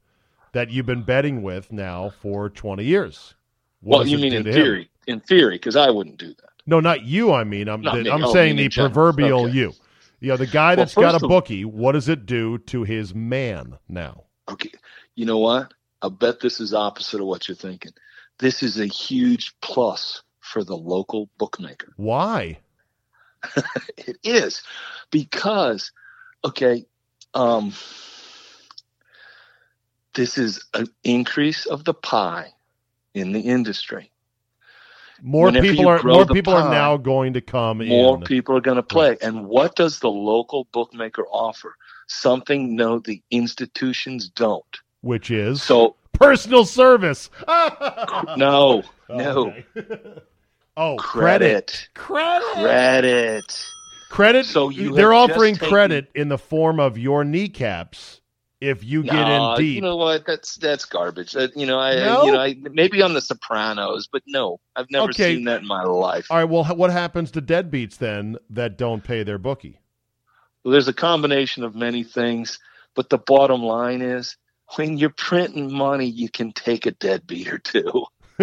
[0.53, 3.35] that you've been betting with now for 20 years?
[3.81, 4.55] What Well, you mean in to him?
[4.55, 4.91] theory?
[5.09, 6.51] In theory, because I wouldn't do that.
[6.67, 7.33] No, not you.
[7.33, 8.07] I mean, I'm Not.
[8.07, 9.55] I'm Oh, saying the proverbial Okay.
[9.55, 9.73] you.
[10.21, 11.65] You know, the guy Well, that's got a first of- bookie.
[11.65, 14.25] What does it do to his man now?
[14.49, 14.73] Okay,
[15.15, 15.73] you know what?
[16.03, 17.93] I bet this is opposite of what you're thinking.
[18.39, 21.93] This is a huge plus for the local bookmaker.
[21.97, 22.59] Why?
[23.97, 24.63] It is
[25.11, 25.93] because,
[26.45, 26.85] okay,
[27.35, 27.73] um,
[30.15, 32.53] this is an increase of the pie
[33.15, 34.10] in the industry.
[35.23, 37.89] More Whenever people are more people are now going to come in.
[37.89, 38.23] More in.
[38.23, 39.17] people are going to play.
[39.23, 41.75] And what does the local bookmaker offer?
[42.09, 44.65] Something no, the institutions don't.
[45.03, 47.31] which is So personal service.
[48.37, 49.55] no, no
[50.77, 51.89] oh, credit.
[51.95, 53.65] credit, Credit.
[54.11, 54.47] credit.
[54.47, 58.20] So you they're offering taken- credit in the form of your kneecaps
[58.61, 59.77] if you get in deep.
[59.77, 60.27] You know what?
[60.27, 61.33] That's that's garbage.
[61.33, 62.25] That, you know, I No?
[62.25, 65.35] you know, I, maybe on The Sopranos, but no, I've never Okay.
[65.35, 66.31] seen that in my life.
[66.31, 66.45] All right.
[66.45, 69.81] Well, what happens to deadbeats then that don't pay their bookie?
[70.65, 72.59] Well, there's a combination of many things,
[72.95, 74.37] but the bottom line is
[74.77, 78.05] when you're printing money, you can take a deadbeat or two.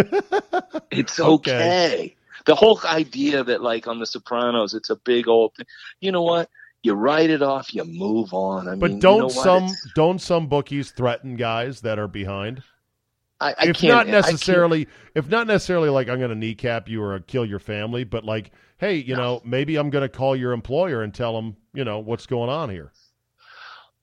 [0.91, 1.67] it's Okay.
[1.67, 2.15] okay.
[2.45, 5.65] The whole idea that, like on The Sopranos, it's a big old thing.
[5.99, 6.49] You know what?
[6.83, 8.67] You write it off, you move on.
[8.69, 12.63] I But mean, don't you know some don't some bookies threaten guys that are behind?
[13.39, 17.03] I, I if can't, not necessarily, if not necessarily like I'm going to kneecap you
[17.03, 20.53] or kill your family, but like, hey, you know, maybe I'm going to call your
[20.53, 22.93] employer and tell them, you know, what's going on here.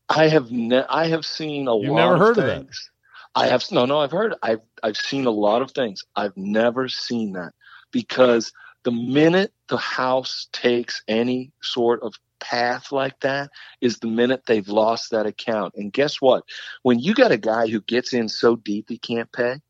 [0.09, 2.67] I have ne- I have seen a You've lot never of heard of that?
[2.67, 2.91] things.
[3.35, 6.03] I have no no I've heard I've I've seen a lot of things.
[6.17, 7.53] I've never seen that
[7.93, 8.53] because
[8.85, 14.69] the minute the house takes any sort of path like that is the minute they've
[14.69, 15.75] lost that account.
[15.77, 16.45] And guess what?
[16.83, 19.61] When you got a guy who gets in so deep he can't pay,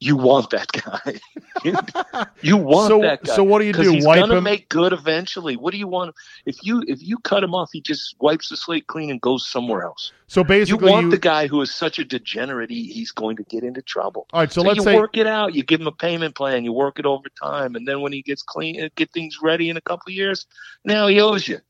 [0.00, 1.20] you want that guy.
[1.64, 1.74] you,
[2.42, 3.36] you want so, that guy.
[3.36, 3.92] so what do you do?
[3.92, 4.44] he's Wipe gonna him?
[4.44, 5.56] make good eventually.
[5.56, 6.14] What do you want?
[6.44, 9.46] If you if you cut him off, he just wipes the slate clean and goes
[9.48, 10.12] somewhere else.
[10.26, 13.36] so basically, You want you, the guy who is such a degenerate, he, he's going
[13.36, 14.26] to get into trouble.
[14.32, 14.52] all right.
[14.52, 15.54] So, So, let's you say, work it out.
[15.54, 16.64] You give him a payment plan.
[16.64, 19.76] You work it over time, and then when he gets clean, get things ready in
[19.76, 20.46] a couple of years,
[20.84, 21.60] now he owes you.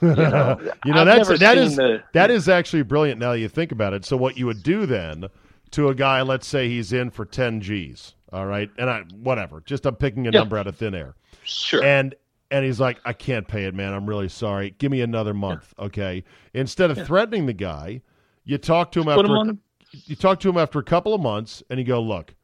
[0.00, 3.72] You know, You know, that's- that is- the, That is actually brilliant now you think
[3.72, 4.04] about it.
[4.04, 5.26] So what you would do then
[5.72, 8.70] to a guy, let's say he's in for 10 G's, all right?
[8.78, 10.40] And I whatever, just I'm picking a Yeah.
[10.40, 11.14] number out of thin air.
[11.42, 11.82] sure.
[11.82, 12.14] And
[12.50, 13.92] and he's like, "I can't pay it, man.
[13.92, 14.74] I'm really sorry.
[14.78, 16.24] Give me another month, okay?"
[16.54, 18.00] Instead of threatening the guy,
[18.44, 19.58] you talk to him Put after him on.
[19.92, 22.34] you talk to him after a couple of months and you go, "Look,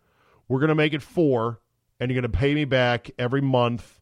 [0.46, 1.58] we're going to make it 4
[1.98, 3.98] and you're going to pay me back every month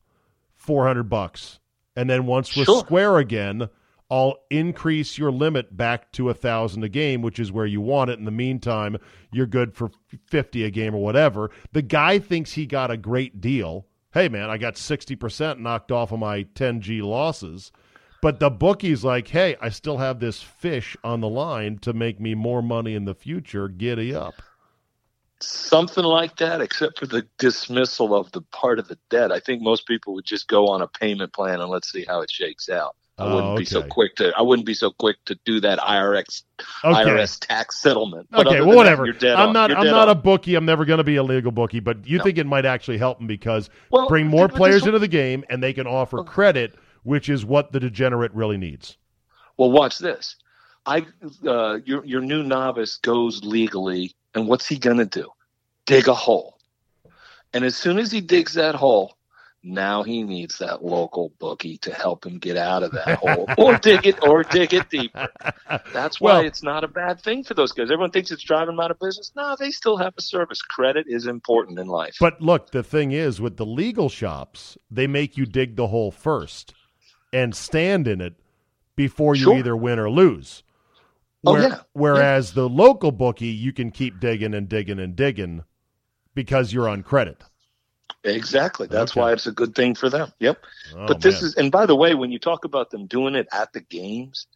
[0.56, 1.60] 400 bucks.
[1.96, 2.80] And then once we're Sure.
[2.80, 3.68] square again,
[4.10, 8.10] I'll increase your limit back to a thousand a game, which is where you want
[8.10, 8.18] it.
[8.18, 8.98] In the meantime,
[9.32, 9.90] you're good for
[10.26, 11.50] fifty a game or whatever.
[11.72, 13.86] The guy thinks he got a great deal.
[14.12, 17.72] Hey man, I got sixty percent knocked off of my ten G losses.
[18.20, 22.20] But the bookie's like, hey, I still have this fish on the line to make
[22.20, 23.66] me more money in the future.
[23.68, 24.34] Giddy up.
[25.42, 29.32] Something like that, except for the dismissal of the part of the debt.
[29.32, 32.20] I think most people would just go on a payment plan and let's see how
[32.20, 32.96] it shakes out.
[33.18, 34.32] I Oh, wouldn't be so quick to.
[34.36, 36.42] I wouldn't be so quick to do that IRS
[36.84, 36.94] Okay.
[37.04, 38.26] IRS tax settlement.
[38.30, 39.12] But Okay, well, that, whatever.
[39.12, 39.70] dead I'm not.
[39.70, 40.08] I'm not on.
[40.08, 40.54] a bookie.
[40.54, 41.80] I'm never going to be a legal bookie.
[41.80, 42.24] But you No.
[42.24, 45.62] think it might actually help them because Well, bring more players into the game and
[45.62, 46.74] they can offer credit,
[47.04, 48.96] which is what the degenerate really needs.
[49.56, 50.36] Well, watch this.
[50.86, 51.06] I
[51.46, 55.28] uh, your your new novice goes legally, and what's he gonna do?
[55.86, 56.58] Dig a hole.
[57.52, 59.16] And as soon as he digs that hole,
[59.64, 63.76] now he needs that local bookie to help him get out of that hole, or
[63.76, 65.28] dig it, or dig it deeper.
[65.92, 67.84] That's why Well- it's not a bad thing for those guys.
[67.90, 69.30] Everyone thinks it's driving them out of business.
[69.36, 70.62] No, they still have a service.
[70.62, 72.16] Credit is important in life.
[72.18, 76.10] But look, the thing is, with the legal shops, they make you dig the hole
[76.10, 76.74] first
[77.32, 78.34] and stand in it
[78.96, 79.58] before you Sure.
[79.58, 80.62] either win or lose.
[81.44, 81.80] Oh, Where- yeah.
[81.92, 85.64] Whereas the local bookie, you can keep digging and digging and digging
[86.34, 87.42] because you're on credit.
[88.24, 88.86] Exactly.
[88.86, 89.20] That's Okay.
[89.20, 90.32] why it's a good thing for them.
[90.38, 90.58] Yep.
[90.96, 91.44] Oh, but this man.
[91.48, 94.46] is, and by the way, when you talk about them doing it at the games,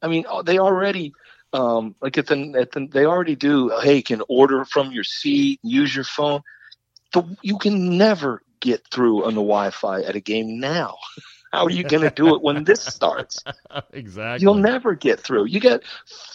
[0.00, 1.12] I mean, oh, they already,
[1.52, 3.70] um, like at the, at the, they already do.
[3.82, 6.40] Hey, you can order from your seat, use your phone.
[7.12, 10.96] The, you can never get through on the Wi-Fi at a game now.
[11.52, 13.44] How are you going to do it when this starts?
[13.92, 14.42] exactly.
[14.42, 15.46] You'll never get through.
[15.46, 15.82] You get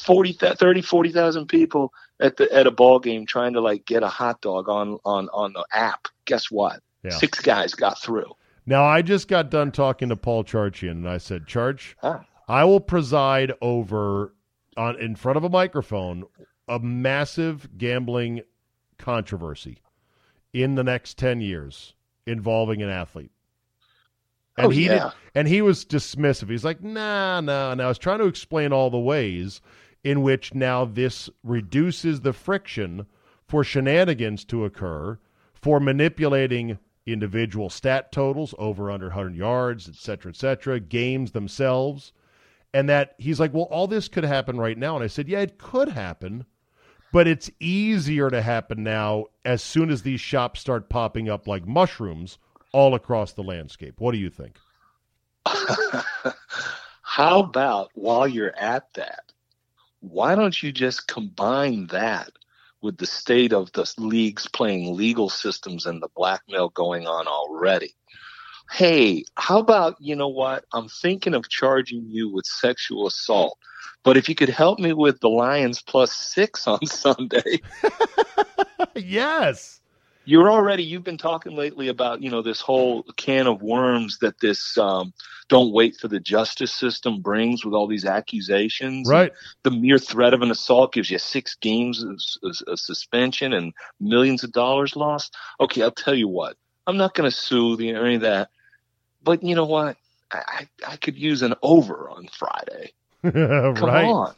[0.05, 4.07] 40, 30, 40,000 people at the at a ball game trying to like get a
[4.07, 6.07] hot dog on on on the app.
[6.26, 6.82] Guess what?
[7.03, 7.11] Yeah.
[7.11, 8.32] Six guys got through.
[8.65, 12.26] Now, I just got done talking to Paul Charchian, and I said, Charch, Ah.
[12.49, 14.34] I will preside over
[14.76, 16.26] on in front of a microphone
[16.68, 18.41] a massive gambling
[18.99, 19.82] controversy
[20.53, 21.95] in the next ten years
[22.28, 23.32] involving an athlete.
[24.58, 25.03] And Oh, he yeah.
[25.03, 26.49] did, and he was dismissive.
[26.49, 27.72] He's like, nah, nah.
[27.72, 29.62] And I was trying to explain all the ways
[30.03, 33.05] in which now this reduces the friction
[33.47, 35.20] for shenanigans to occur,
[35.53, 42.12] for manipulating individual stat totals over under 100 yards, et cetera, et cetera, games themselves.
[42.74, 44.95] And that he's like, well, all this could happen right now.
[44.95, 46.45] And I said, yeah, it could happen,
[47.14, 51.66] but it's easier to happen now as soon as these shops start popping up like
[51.66, 52.38] mushrooms
[52.74, 53.99] all across the landscape.
[53.99, 54.57] What do you think?
[57.01, 59.32] How about while you're at that,
[60.01, 62.30] why don't you just combine that
[62.82, 67.95] with the state of the leagues playing legal systems and the blackmail going on already?
[68.70, 70.65] Hey, how about, you know what?
[70.74, 73.57] I'm thinking of charging you with sexual assault.
[74.03, 77.61] But if you could help me with the Lions plus six on Sunday,
[78.95, 79.77] yes.
[80.28, 84.40] You're already you've been talking lately about you know this whole can of worms that
[84.40, 85.14] this um,
[85.48, 89.32] don't wait for the justice system brings with all these accusations Right.
[89.64, 93.74] the mere threat of an assault gives you six games of, of, of suspension and
[94.00, 96.58] millions of dollars lost okay i'll tell you what
[96.88, 98.50] i'm not going to sue the or any of that
[99.24, 99.98] but you know what
[100.32, 102.92] I, I I could use an over on Friday.
[103.24, 104.06] Come right.
[104.06, 104.36] on,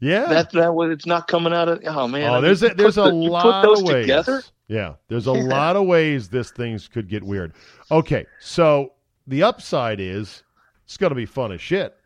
[0.00, 0.26] Yeah.
[0.26, 1.82] that that was it's not coming out of.
[1.86, 4.04] Oh man, oh, mean, there's you a, there's a the- lot put those of ways.
[4.04, 4.42] together.
[4.68, 7.54] Yeah, there's a lot of ways this things could get weird.
[7.90, 8.92] Okay, so
[9.26, 10.42] the upside is
[10.84, 11.96] it's going to be fun as shit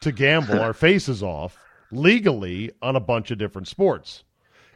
[0.00, 1.58] to gamble our faces off
[1.90, 4.22] legally on a bunch of different sports.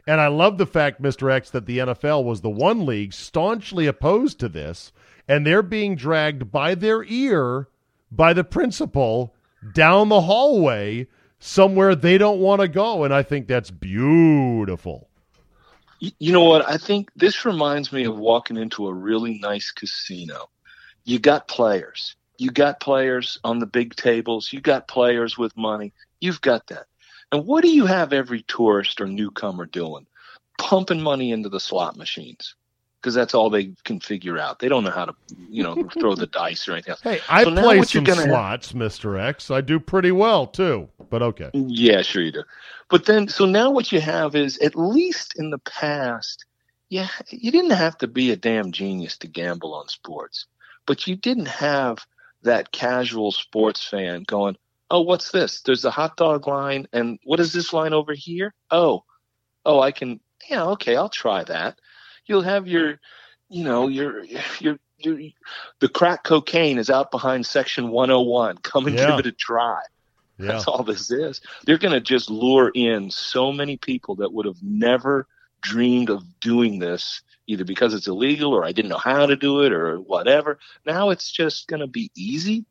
[0.07, 1.31] And I love the fact, Mr.
[1.31, 4.91] X, that the NFL was the one league staunchly opposed to this,
[5.27, 7.67] and they're being dragged by their ear
[8.11, 9.33] by the principal
[9.73, 11.07] down the hallway
[11.39, 13.03] somewhere they don't want to go.
[13.03, 15.09] And I think that's beautiful.
[15.99, 16.67] You know what?
[16.67, 20.49] I think this reminds me of walking into a really nice casino.
[21.03, 22.15] You got players.
[22.37, 24.53] You got players on the big tables.
[24.53, 25.91] You got players with money.
[26.21, 26.85] You've got that.
[27.31, 30.07] And what do you have every tourist or newcomer doing?
[30.57, 32.55] Pumping money into the slot machines
[33.01, 34.59] because that's all they can figure out.
[34.59, 35.15] They don't know how to,
[35.49, 37.01] you know, throw the dice or anything else.
[37.01, 39.19] Hey, I So now play what some gonna slots, Mr.
[39.19, 39.49] X.
[39.49, 41.49] I do pretty well too, but okay.
[41.53, 42.43] Yeah, sure you do.
[42.89, 46.45] But then, so now what you have is, at least in the past,
[46.89, 50.47] yeah, you didn't have to be a damn genius to gamble on sports,
[50.85, 51.99] but you didn't have
[52.41, 54.57] that casual sports fan going,
[54.89, 55.61] "Oh, what's this?
[55.61, 58.53] There's a hot dog line, and what is this line over here?
[58.71, 59.03] Oh,
[59.65, 60.19] oh, I can,
[60.49, 61.79] yeah, okay, I'll try that."
[62.29, 62.99] You'll have your,
[63.49, 64.23] you know, your
[64.59, 65.17] your your
[65.79, 68.57] the crack cocaine is out behind section 101.
[68.59, 69.07] Come and Yeah.
[69.07, 69.81] give it a try.
[70.37, 70.47] Yeah.
[70.53, 71.41] That's all this is.
[71.65, 75.27] They're going to just lure in so many people that would have never
[75.61, 79.63] dreamed of doing this, either because it's illegal or I didn't know how to do
[79.63, 80.59] it or whatever.
[80.85, 82.65] Now it's just going to be easy.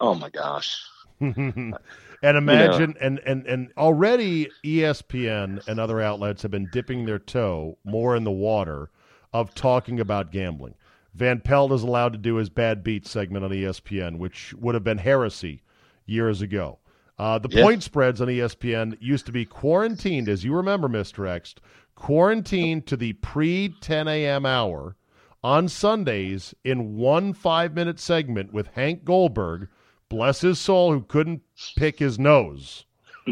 [0.00, 0.76] Oh my gosh.
[1.20, 1.74] and
[2.22, 8.16] imagine and, and and already ESPN and other outlets have been dipping their toe more
[8.16, 8.90] in the water
[9.34, 10.74] of talking about gambling.
[11.12, 14.84] Van Pelt is allowed to do his bad beat segment on ESPN, which would have
[14.84, 15.62] been heresy
[16.06, 16.78] years ago.
[17.18, 17.62] Uh, the Yeah.
[17.62, 21.28] point spreads on ESPN used to be quarantined, as you remember, Mr.
[21.28, 21.54] X,
[21.94, 24.44] quarantined to the pre 10 a.m.
[24.46, 24.96] hour
[25.42, 29.68] on Sundays in one five minute segment with Hank Goldberg,
[30.08, 31.42] bless his soul, who couldn't
[31.76, 32.86] pick his nose,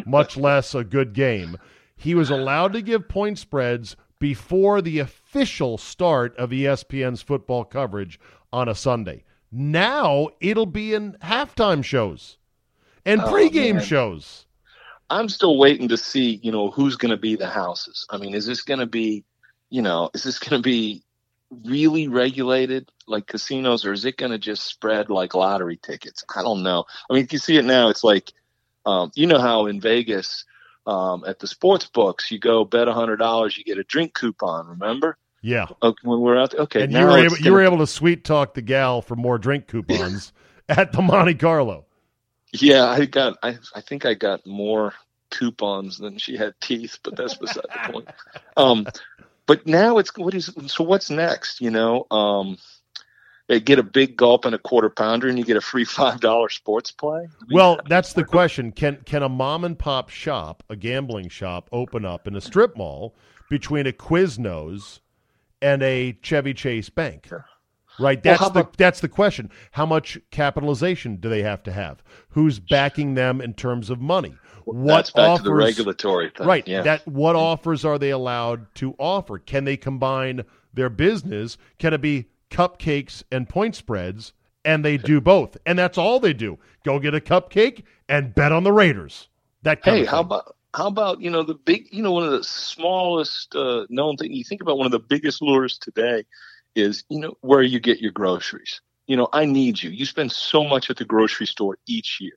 [0.07, 1.57] much less a good game.
[1.97, 8.21] He was allowed to give point spreads before the official start of ESPN's football coverage
[8.53, 9.25] on a Sunday.
[9.51, 12.39] Now it'll be in halftime shows
[13.05, 13.85] and Oh, pregame man.
[13.85, 14.47] shows.
[15.11, 18.07] I'm still waiting to see, you know, who's going to be the houses.
[18.11, 19.25] I mean, is this going to be,
[19.71, 21.03] you know, is this going to be
[21.65, 26.23] really regulated like casinos or is it going to just spread like lottery tickets?
[26.37, 26.85] I don't know.
[27.11, 28.33] I mean, if you see it now, it's like,
[28.87, 30.45] um, you know how in Vegas,
[30.87, 34.15] um, at the sports books, you go bet a hundred dollars, you get a drink
[34.15, 34.69] coupon.
[34.69, 35.17] Remember?
[35.41, 35.67] Yeah.
[35.83, 36.83] Okay, when we're out, there, okay.
[36.85, 39.17] And now you were able, you gonna- were able to sweet talk the gal for
[39.17, 40.33] more drink coupons
[40.69, 41.87] at the Monte Carlo.
[42.53, 43.39] Yeah, I got.
[43.43, 44.93] I I think I got more
[45.31, 48.09] coupons than she had teeth, but that's beside the point.
[48.57, 48.87] Um,
[49.47, 50.85] but now it's what is so?
[50.85, 51.63] What's next?
[51.63, 52.59] You know, um,
[53.49, 56.21] they get a big gulp and a quarter pounder, and you get a free five
[56.21, 57.29] dollar sports play.
[57.51, 58.73] Well, that's the question.
[58.73, 62.77] Can can a mom and pop shop, a gambling shop, open up in a strip
[62.77, 63.15] mall
[63.51, 65.01] between a Quiznos
[65.61, 67.29] and a Chevy Chase bank?
[67.99, 68.23] Right.
[68.23, 69.51] That's how the about- that's the question.
[69.73, 72.03] How much capitalization do they have to have?
[72.31, 74.35] Who's backing them in terms of money?
[74.65, 76.47] What that's back offers, to the regulatory thing.
[76.47, 76.67] Right.
[76.67, 76.83] Yeah.
[76.83, 77.41] That what mm.
[77.41, 79.39] offers are they allowed to offer?
[79.39, 81.59] Can they combine their business?
[81.79, 84.33] Can it be cupcakes and point spreads?
[84.65, 85.57] And they do both.
[85.67, 86.57] And that's all they do.
[86.85, 89.29] Go get a cupcake and bet on the Raiders.
[89.63, 92.45] That hey, how about how about you know the big you know one of the
[92.45, 96.25] smallest uh, known thing you think about one of the biggest lures today
[96.75, 98.81] is you know where you get your groceries.
[99.07, 99.91] You know, I need you.
[99.91, 102.33] You spend so much at the grocery store each year.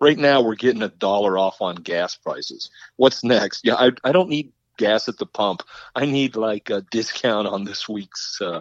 [0.00, 2.70] Right now, we're getting a dollar off on gas prices.
[2.96, 3.64] What's next?
[3.64, 5.62] Yeah, I I don't need gas at the pump.
[5.94, 8.40] I need like a discount on this week's.
[8.40, 8.60] Uh,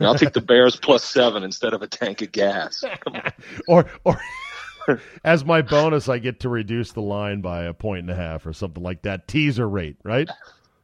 [0.00, 2.82] I'll take the Bears plus seven instead of a tank of gas.
[3.68, 4.20] Or or
[5.24, 8.46] as my bonus I get to reduce the line by a point and a half
[8.46, 9.28] or something like that.
[9.28, 10.28] Teaser rate, right?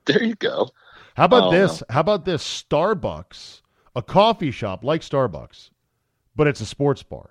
[0.04, 0.68] There you go.
[1.16, 1.82] How about Oh, this?
[1.88, 2.44] How about this?
[2.44, 3.62] Starbucks,
[3.96, 5.70] a coffee shop like Starbucks,
[6.36, 7.30] but it's a sports bar.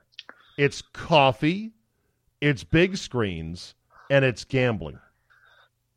[0.57, 1.73] It's coffee,
[2.41, 3.75] it's big screens,
[4.09, 4.99] and it's gambling.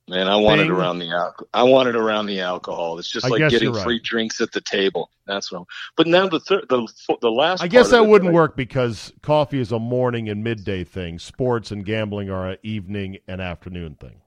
[0.09, 0.71] Man, I want Bing.
[0.71, 1.49] it around the alcohol.
[1.53, 2.99] I want it around the alcohol.
[2.99, 3.85] It's just I like getting right.
[3.85, 5.11] free drinks at the table.
[5.27, 5.59] That's what.
[5.59, 5.65] I'm,
[5.97, 6.89] but now the third, the
[7.21, 7.63] the last.
[7.63, 11.19] I guess that wouldn't work because coffee is a morning and midday thing.
[11.19, 14.23] Sports and gambling are an evening and afternoon thing.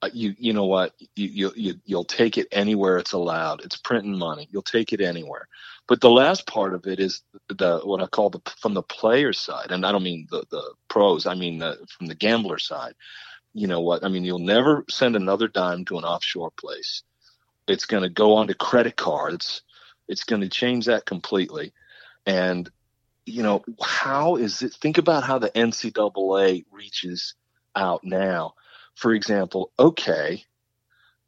[0.00, 0.94] uh, You you know what?
[1.16, 3.62] You you you you'll take it anywhere it's allowed.
[3.62, 4.48] It's printing money.
[4.50, 5.48] You'll take it anywhere.
[5.86, 9.34] But the last part of it is the what I call the from the player
[9.34, 11.26] side, and I don't mean the the pros.
[11.26, 12.94] I mean the, from the gambler side.
[13.54, 14.04] You know what?
[14.04, 17.02] I mean, you'll never send another dime to an offshore place.
[17.66, 19.62] It's going to go onto credit cards.
[20.08, 21.72] It's going to change that completely.
[22.26, 22.68] And
[23.26, 24.74] you know, how is it?
[24.74, 27.34] Think about how the NCAA reaches
[27.74, 28.54] out now.
[28.94, 30.44] For example, okay,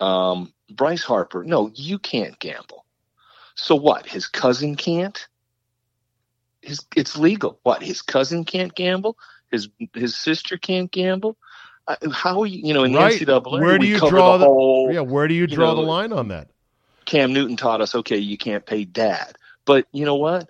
[0.01, 2.85] um, Bryce Harper, no, you can't gamble.
[3.55, 4.07] So what?
[4.07, 5.27] His cousin can't.
[6.61, 7.59] His it's legal.
[7.63, 7.83] What?
[7.83, 9.17] His cousin can't gamble.
[9.51, 11.37] His his sister can't gamble.
[12.13, 12.61] How are you?
[12.67, 13.19] You know, in Right.
[13.19, 14.91] the NCAA, Where do you draw the the- whole.
[14.93, 16.49] Yeah, where do you you draw know, the line on that?
[17.05, 19.37] Cam Newton taught us, okay, you can't pay dad.
[19.65, 20.49] But you know what?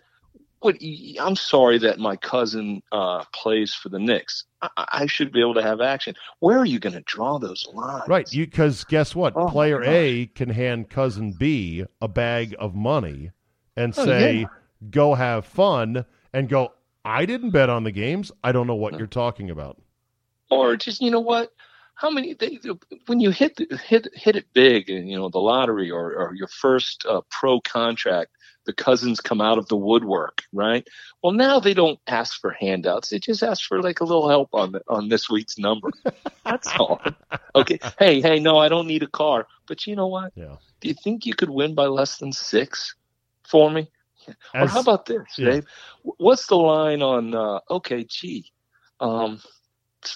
[0.60, 0.76] What
[1.20, 4.44] I'm sorry that my cousin uh, plays for the Knicks.
[4.62, 6.14] I, I should be able to have action.
[6.40, 8.08] Where are you going to draw those lines?
[8.08, 9.34] Right, you because guess what?
[9.36, 9.82] Oh, Player.
[9.84, 13.30] A can hand cousin B a bag of money
[13.76, 14.46] and Oh, say, yeah.
[14.90, 16.72] "Go have fun," and go.
[17.04, 18.32] I didn't bet on the games.
[18.42, 19.76] I don't know what you're talking about.
[20.50, 21.52] Or just you know what?
[21.94, 22.58] How many they,
[23.06, 26.34] when you hit the, hit hit it big and you know the lottery or, or
[26.34, 28.32] your first uh, pro contract,
[28.66, 30.86] the cousins come out of the woodwork, right?
[31.22, 34.50] Well, now they don't ask for handouts; they just ask for like a little help
[34.52, 35.90] on the, on this week's number.
[36.44, 37.00] That's all.
[37.54, 37.78] Okay.
[37.98, 40.32] Hey, hey, no, I don't need a car, but you know what?
[40.34, 40.56] Yeah.
[40.80, 42.94] Do you think you could win by less than six
[43.48, 43.90] for me?
[44.54, 45.50] or how about this, yeah.
[45.50, 45.66] Dave?
[46.02, 47.34] What's the line on?
[47.34, 48.50] Uh, okay, gee,
[49.00, 49.40] um,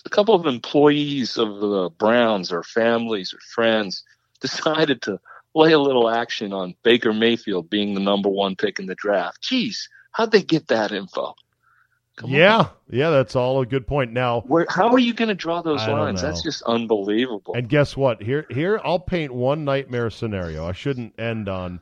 [0.05, 4.05] a couple of employees of the Browns or families or friends
[4.41, 5.20] decided to
[5.55, 9.43] lay a little action on Baker Mayfield being the number one pick in the draft.
[9.43, 11.35] Geez, how'd they get that info?
[12.16, 12.37] Come on.
[12.37, 14.12] yeah, yeah, that's all a good point.
[14.12, 16.20] Now, Where, how are you going to draw those I lines?
[16.20, 17.55] That's just unbelievable.
[17.55, 18.22] and guess what?
[18.22, 20.66] Here, here, I'll paint one nightmare scenario.
[20.66, 21.81] I shouldn't end on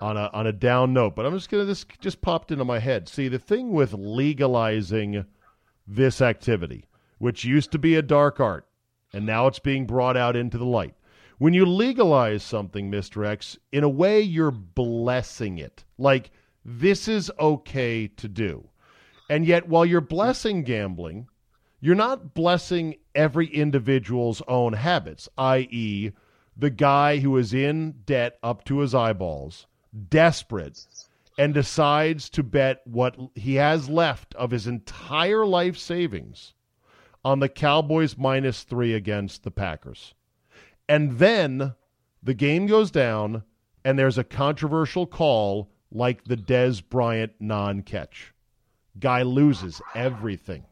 [0.00, 1.64] on a on a down note, but I'm just gonna.
[1.64, 3.08] This just popped into my head.
[3.08, 5.24] See, the thing with legalizing
[5.86, 6.84] this activity,
[7.22, 8.66] which used to be a dark art,
[9.12, 10.92] and now it's being brought out into the light.
[11.38, 13.24] When you legalize something, Mr.
[13.24, 15.84] X, in a way you're blessing it.
[15.96, 16.32] Like,
[16.64, 18.68] this is okay to do.
[19.30, 21.28] And yet, while you're blessing gambling,
[21.80, 26.10] you're not blessing every individual's own habits, i.e.,
[26.56, 29.68] the guy who is in debt up to his eyeballs,
[30.08, 30.84] desperate,
[31.38, 36.54] and decides to bet what he has left of his entire life savings
[37.24, 40.14] on the Cowboys minus three against the Packers.
[40.88, 41.74] And then
[42.22, 43.44] the game goes down,
[43.84, 48.32] and there's a controversial call like the Dez Bryant non catch.
[48.98, 50.64] Guy loses everything.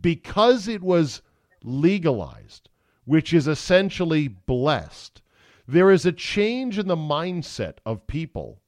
[0.00, 1.22] Because it was
[1.62, 2.68] legalized,
[3.04, 5.22] which is essentially blessed.
[5.66, 8.60] There is a change in the mindset of people.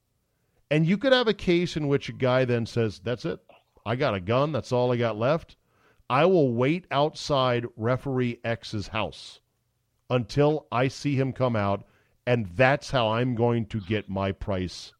[0.70, 3.40] And you could have a case in which a guy then says, That's it.
[3.84, 4.52] I got a gun.
[4.52, 5.56] That's all I got left.
[6.12, 9.40] I will wait outside referee X's house
[10.10, 11.86] until I see him come out,
[12.26, 14.92] and that's how I'm going to get my price.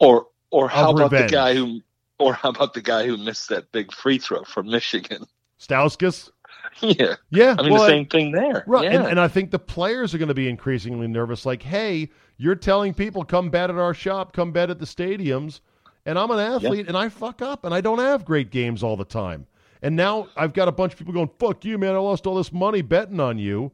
[0.00, 1.30] Or or how about revenge.
[1.30, 1.80] the guy who
[2.18, 5.26] or how about the guy who missed that big free throw from Michigan?
[5.60, 6.28] Stauskas?
[6.80, 7.14] yeah.
[7.30, 7.54] Yeah.
[7.56, 8.64] I mean well, the same thing there.
[8.66, 8.98] Right, Yeah.
[8.98, 11.46] and, and I think the players are going to be increasingly nervous.
[11.46, 15.60] Like, hey, you're telling people come bet at our shop, come bet at the stadiums,
[16.04, 18.96] and I'm an athlete, and I fuck up, and I don't have great games all
[18.96, 19.46] the time.
[19.82, 21.94] And now I've got a bunch of people going, "Fuck you, man!
[21.94, 23.72] I lost all this money betting on you."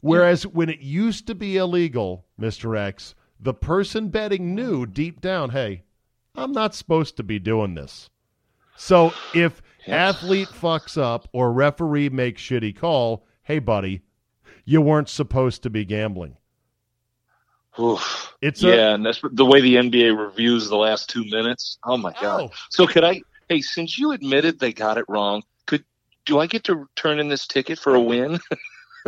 [0.00, 5.50] Whereas when it used to be illegal, Mister X, the person betting knew deep down,
[5.50, 5.84] "Hey,
[6.34, 8.10] I'm not supposed to be doing this."
[8.76, 14.02] So if athlete fucks up or referee makes shitty call, hey buddy,
[14.64, 16.36] you weren't supposed to be gambling.
[17.78, 18.34] Oof.
[18.40, 21.78] It's a- yeah, and that's the way the NBA reviews the last two minutes.
[21.84, 22.42] Oh my god!
[22.42, 22.50] Oh.
[22.70, 23.20] So could I?
[23.48, 25.84] Hey, since you admitted they got it wrong, could
[26.24, 28.38] do I get to turn in this ticket for a win?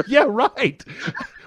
[0.07, 0.85] Yeah, right.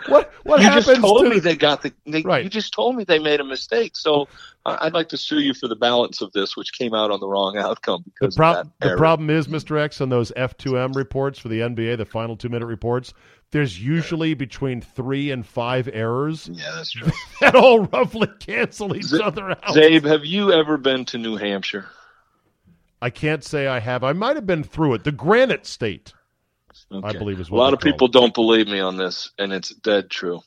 [0.08, 0.64] What what happened?
[0.64, 1.94] you happens just told to me they got the.
[2.06, 2.44] They, Right.
[2.44, 3.96] You just told me they made a mistake.
[3.96, 4.28] So
[4.66, 7.28] I'd like to sue you for the balance of this, which came out on the
[7.28, 9.80] wrong outcome the, because prob- the problem is, Mr.
[9.80, 13.14] X, on those F2M reports for the NBA, the final two minute reports,
[13.52, 17.12] there's usually between three and five errors Yeah, that's true.
[17.42, 19.64] that all roughly cancel each Z- other out.
[19.64, 21.88] Czabe, have you ever been to New Hampshire?
[23.02, 24.04] I can't say I have.
[24.04, 25.04] I might have been through it.
[25.04, 26.14] The Granite State.
[26.92, 29.74] I believe is what a lot of people don't believe me on this, and it's
[29.74, 30.42] dead true.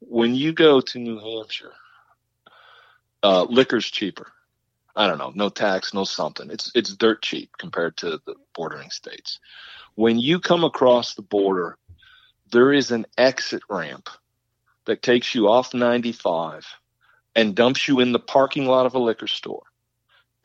[0.00, 1.72] When you go to New Hampshire,
[3.22, 4.32] uh, liquor's cheaper.
[4.94, 6.50] I don't know, no tax, no something.
[6.50, 9.38] It's it's dirt cheap compared to the bordering states.
[9.94, 11.76] When you come across the border,
[12.50, 14.08] there is an exit ramp
[14.86, 16.66] that takes you off 95
[17.34, 19.64] and dumps you in the parking lot of a liquor store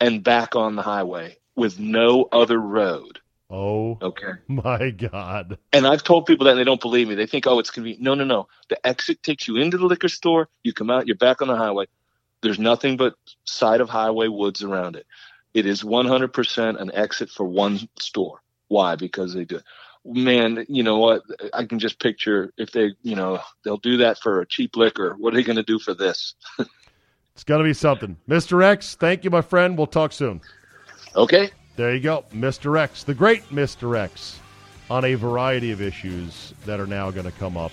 [0.02, 3.20] and back on the highway with no other road.
[3.50, 4.32] Oh Okay.
[4.48, 5.58] my God.
[5.72, 7.14] And I've told people that and they don't believe me.
[7.14, 8.02] They think, oh, it's convenient.
[8.02, 8.48] No, no, no.
[8.68, 10.48] The exit takes you into the liquor store.
[10.64, 11.86] You come out, you're back on the highway.
[12.42, 15.06] There's nothing but side of highway woods around it.
[15.54, 18.42] It is 100% an exit for one store.
[18.68, 18.96] Why?
[18.96, 19.64] Because they do it.
[20.04, 21.22] Man, you know what?
[21.52, 25.14] I can just picture if they, you know, they'll do that for a cheap liquor.
[25.16, 26.34] What are they going to do for this?
[27.34, 28.16] It's got to be something.
[28.28, 28.62] Mr.
[28.62, 29.76] X, thank you, my friend.
[29.76, 30.40] We'll talk soon.
[31.16, 31.50] Okay.
[31.76, 32.24] There you go.
[32.32, 32.78] Mr.
[32.78, 33.96] X, the great Mr.
[33.96, 34.38] X,
[34.90, 37.72] on a variety of issues that are now going to come up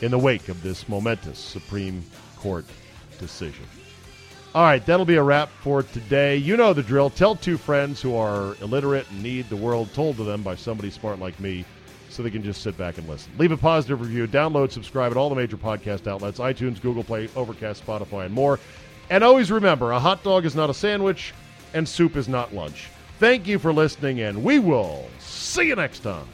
[0.00, 2.04] in the wake of this momentous Supreme
[2.36, 2.64] Court
[3.18, 3.64] decision.
[4.54, 6.36] All right, that'll be a wrap for today.
[6.36, 7.10] You know the drill.
[7.10, 10.90] Tell two friends who are illiterate and need the world told to them by somebody
[10.90, 11.64] smart like me
[12.08, 13.32] so they can just sit back and listen.
[13.36, 17.28] Leave a positive review, download, subscribe at all the major podcast outlets iTunes, Google Play,
[17.34, 18.60] Overcast, Spotify, and more.
[19.10, 21.34] And always remember a hot dog is not a sandwich,
[21.74, 22.88] and soup is not lunch.
[23.18, 26.26] Thank you for listening, and we will see you next time.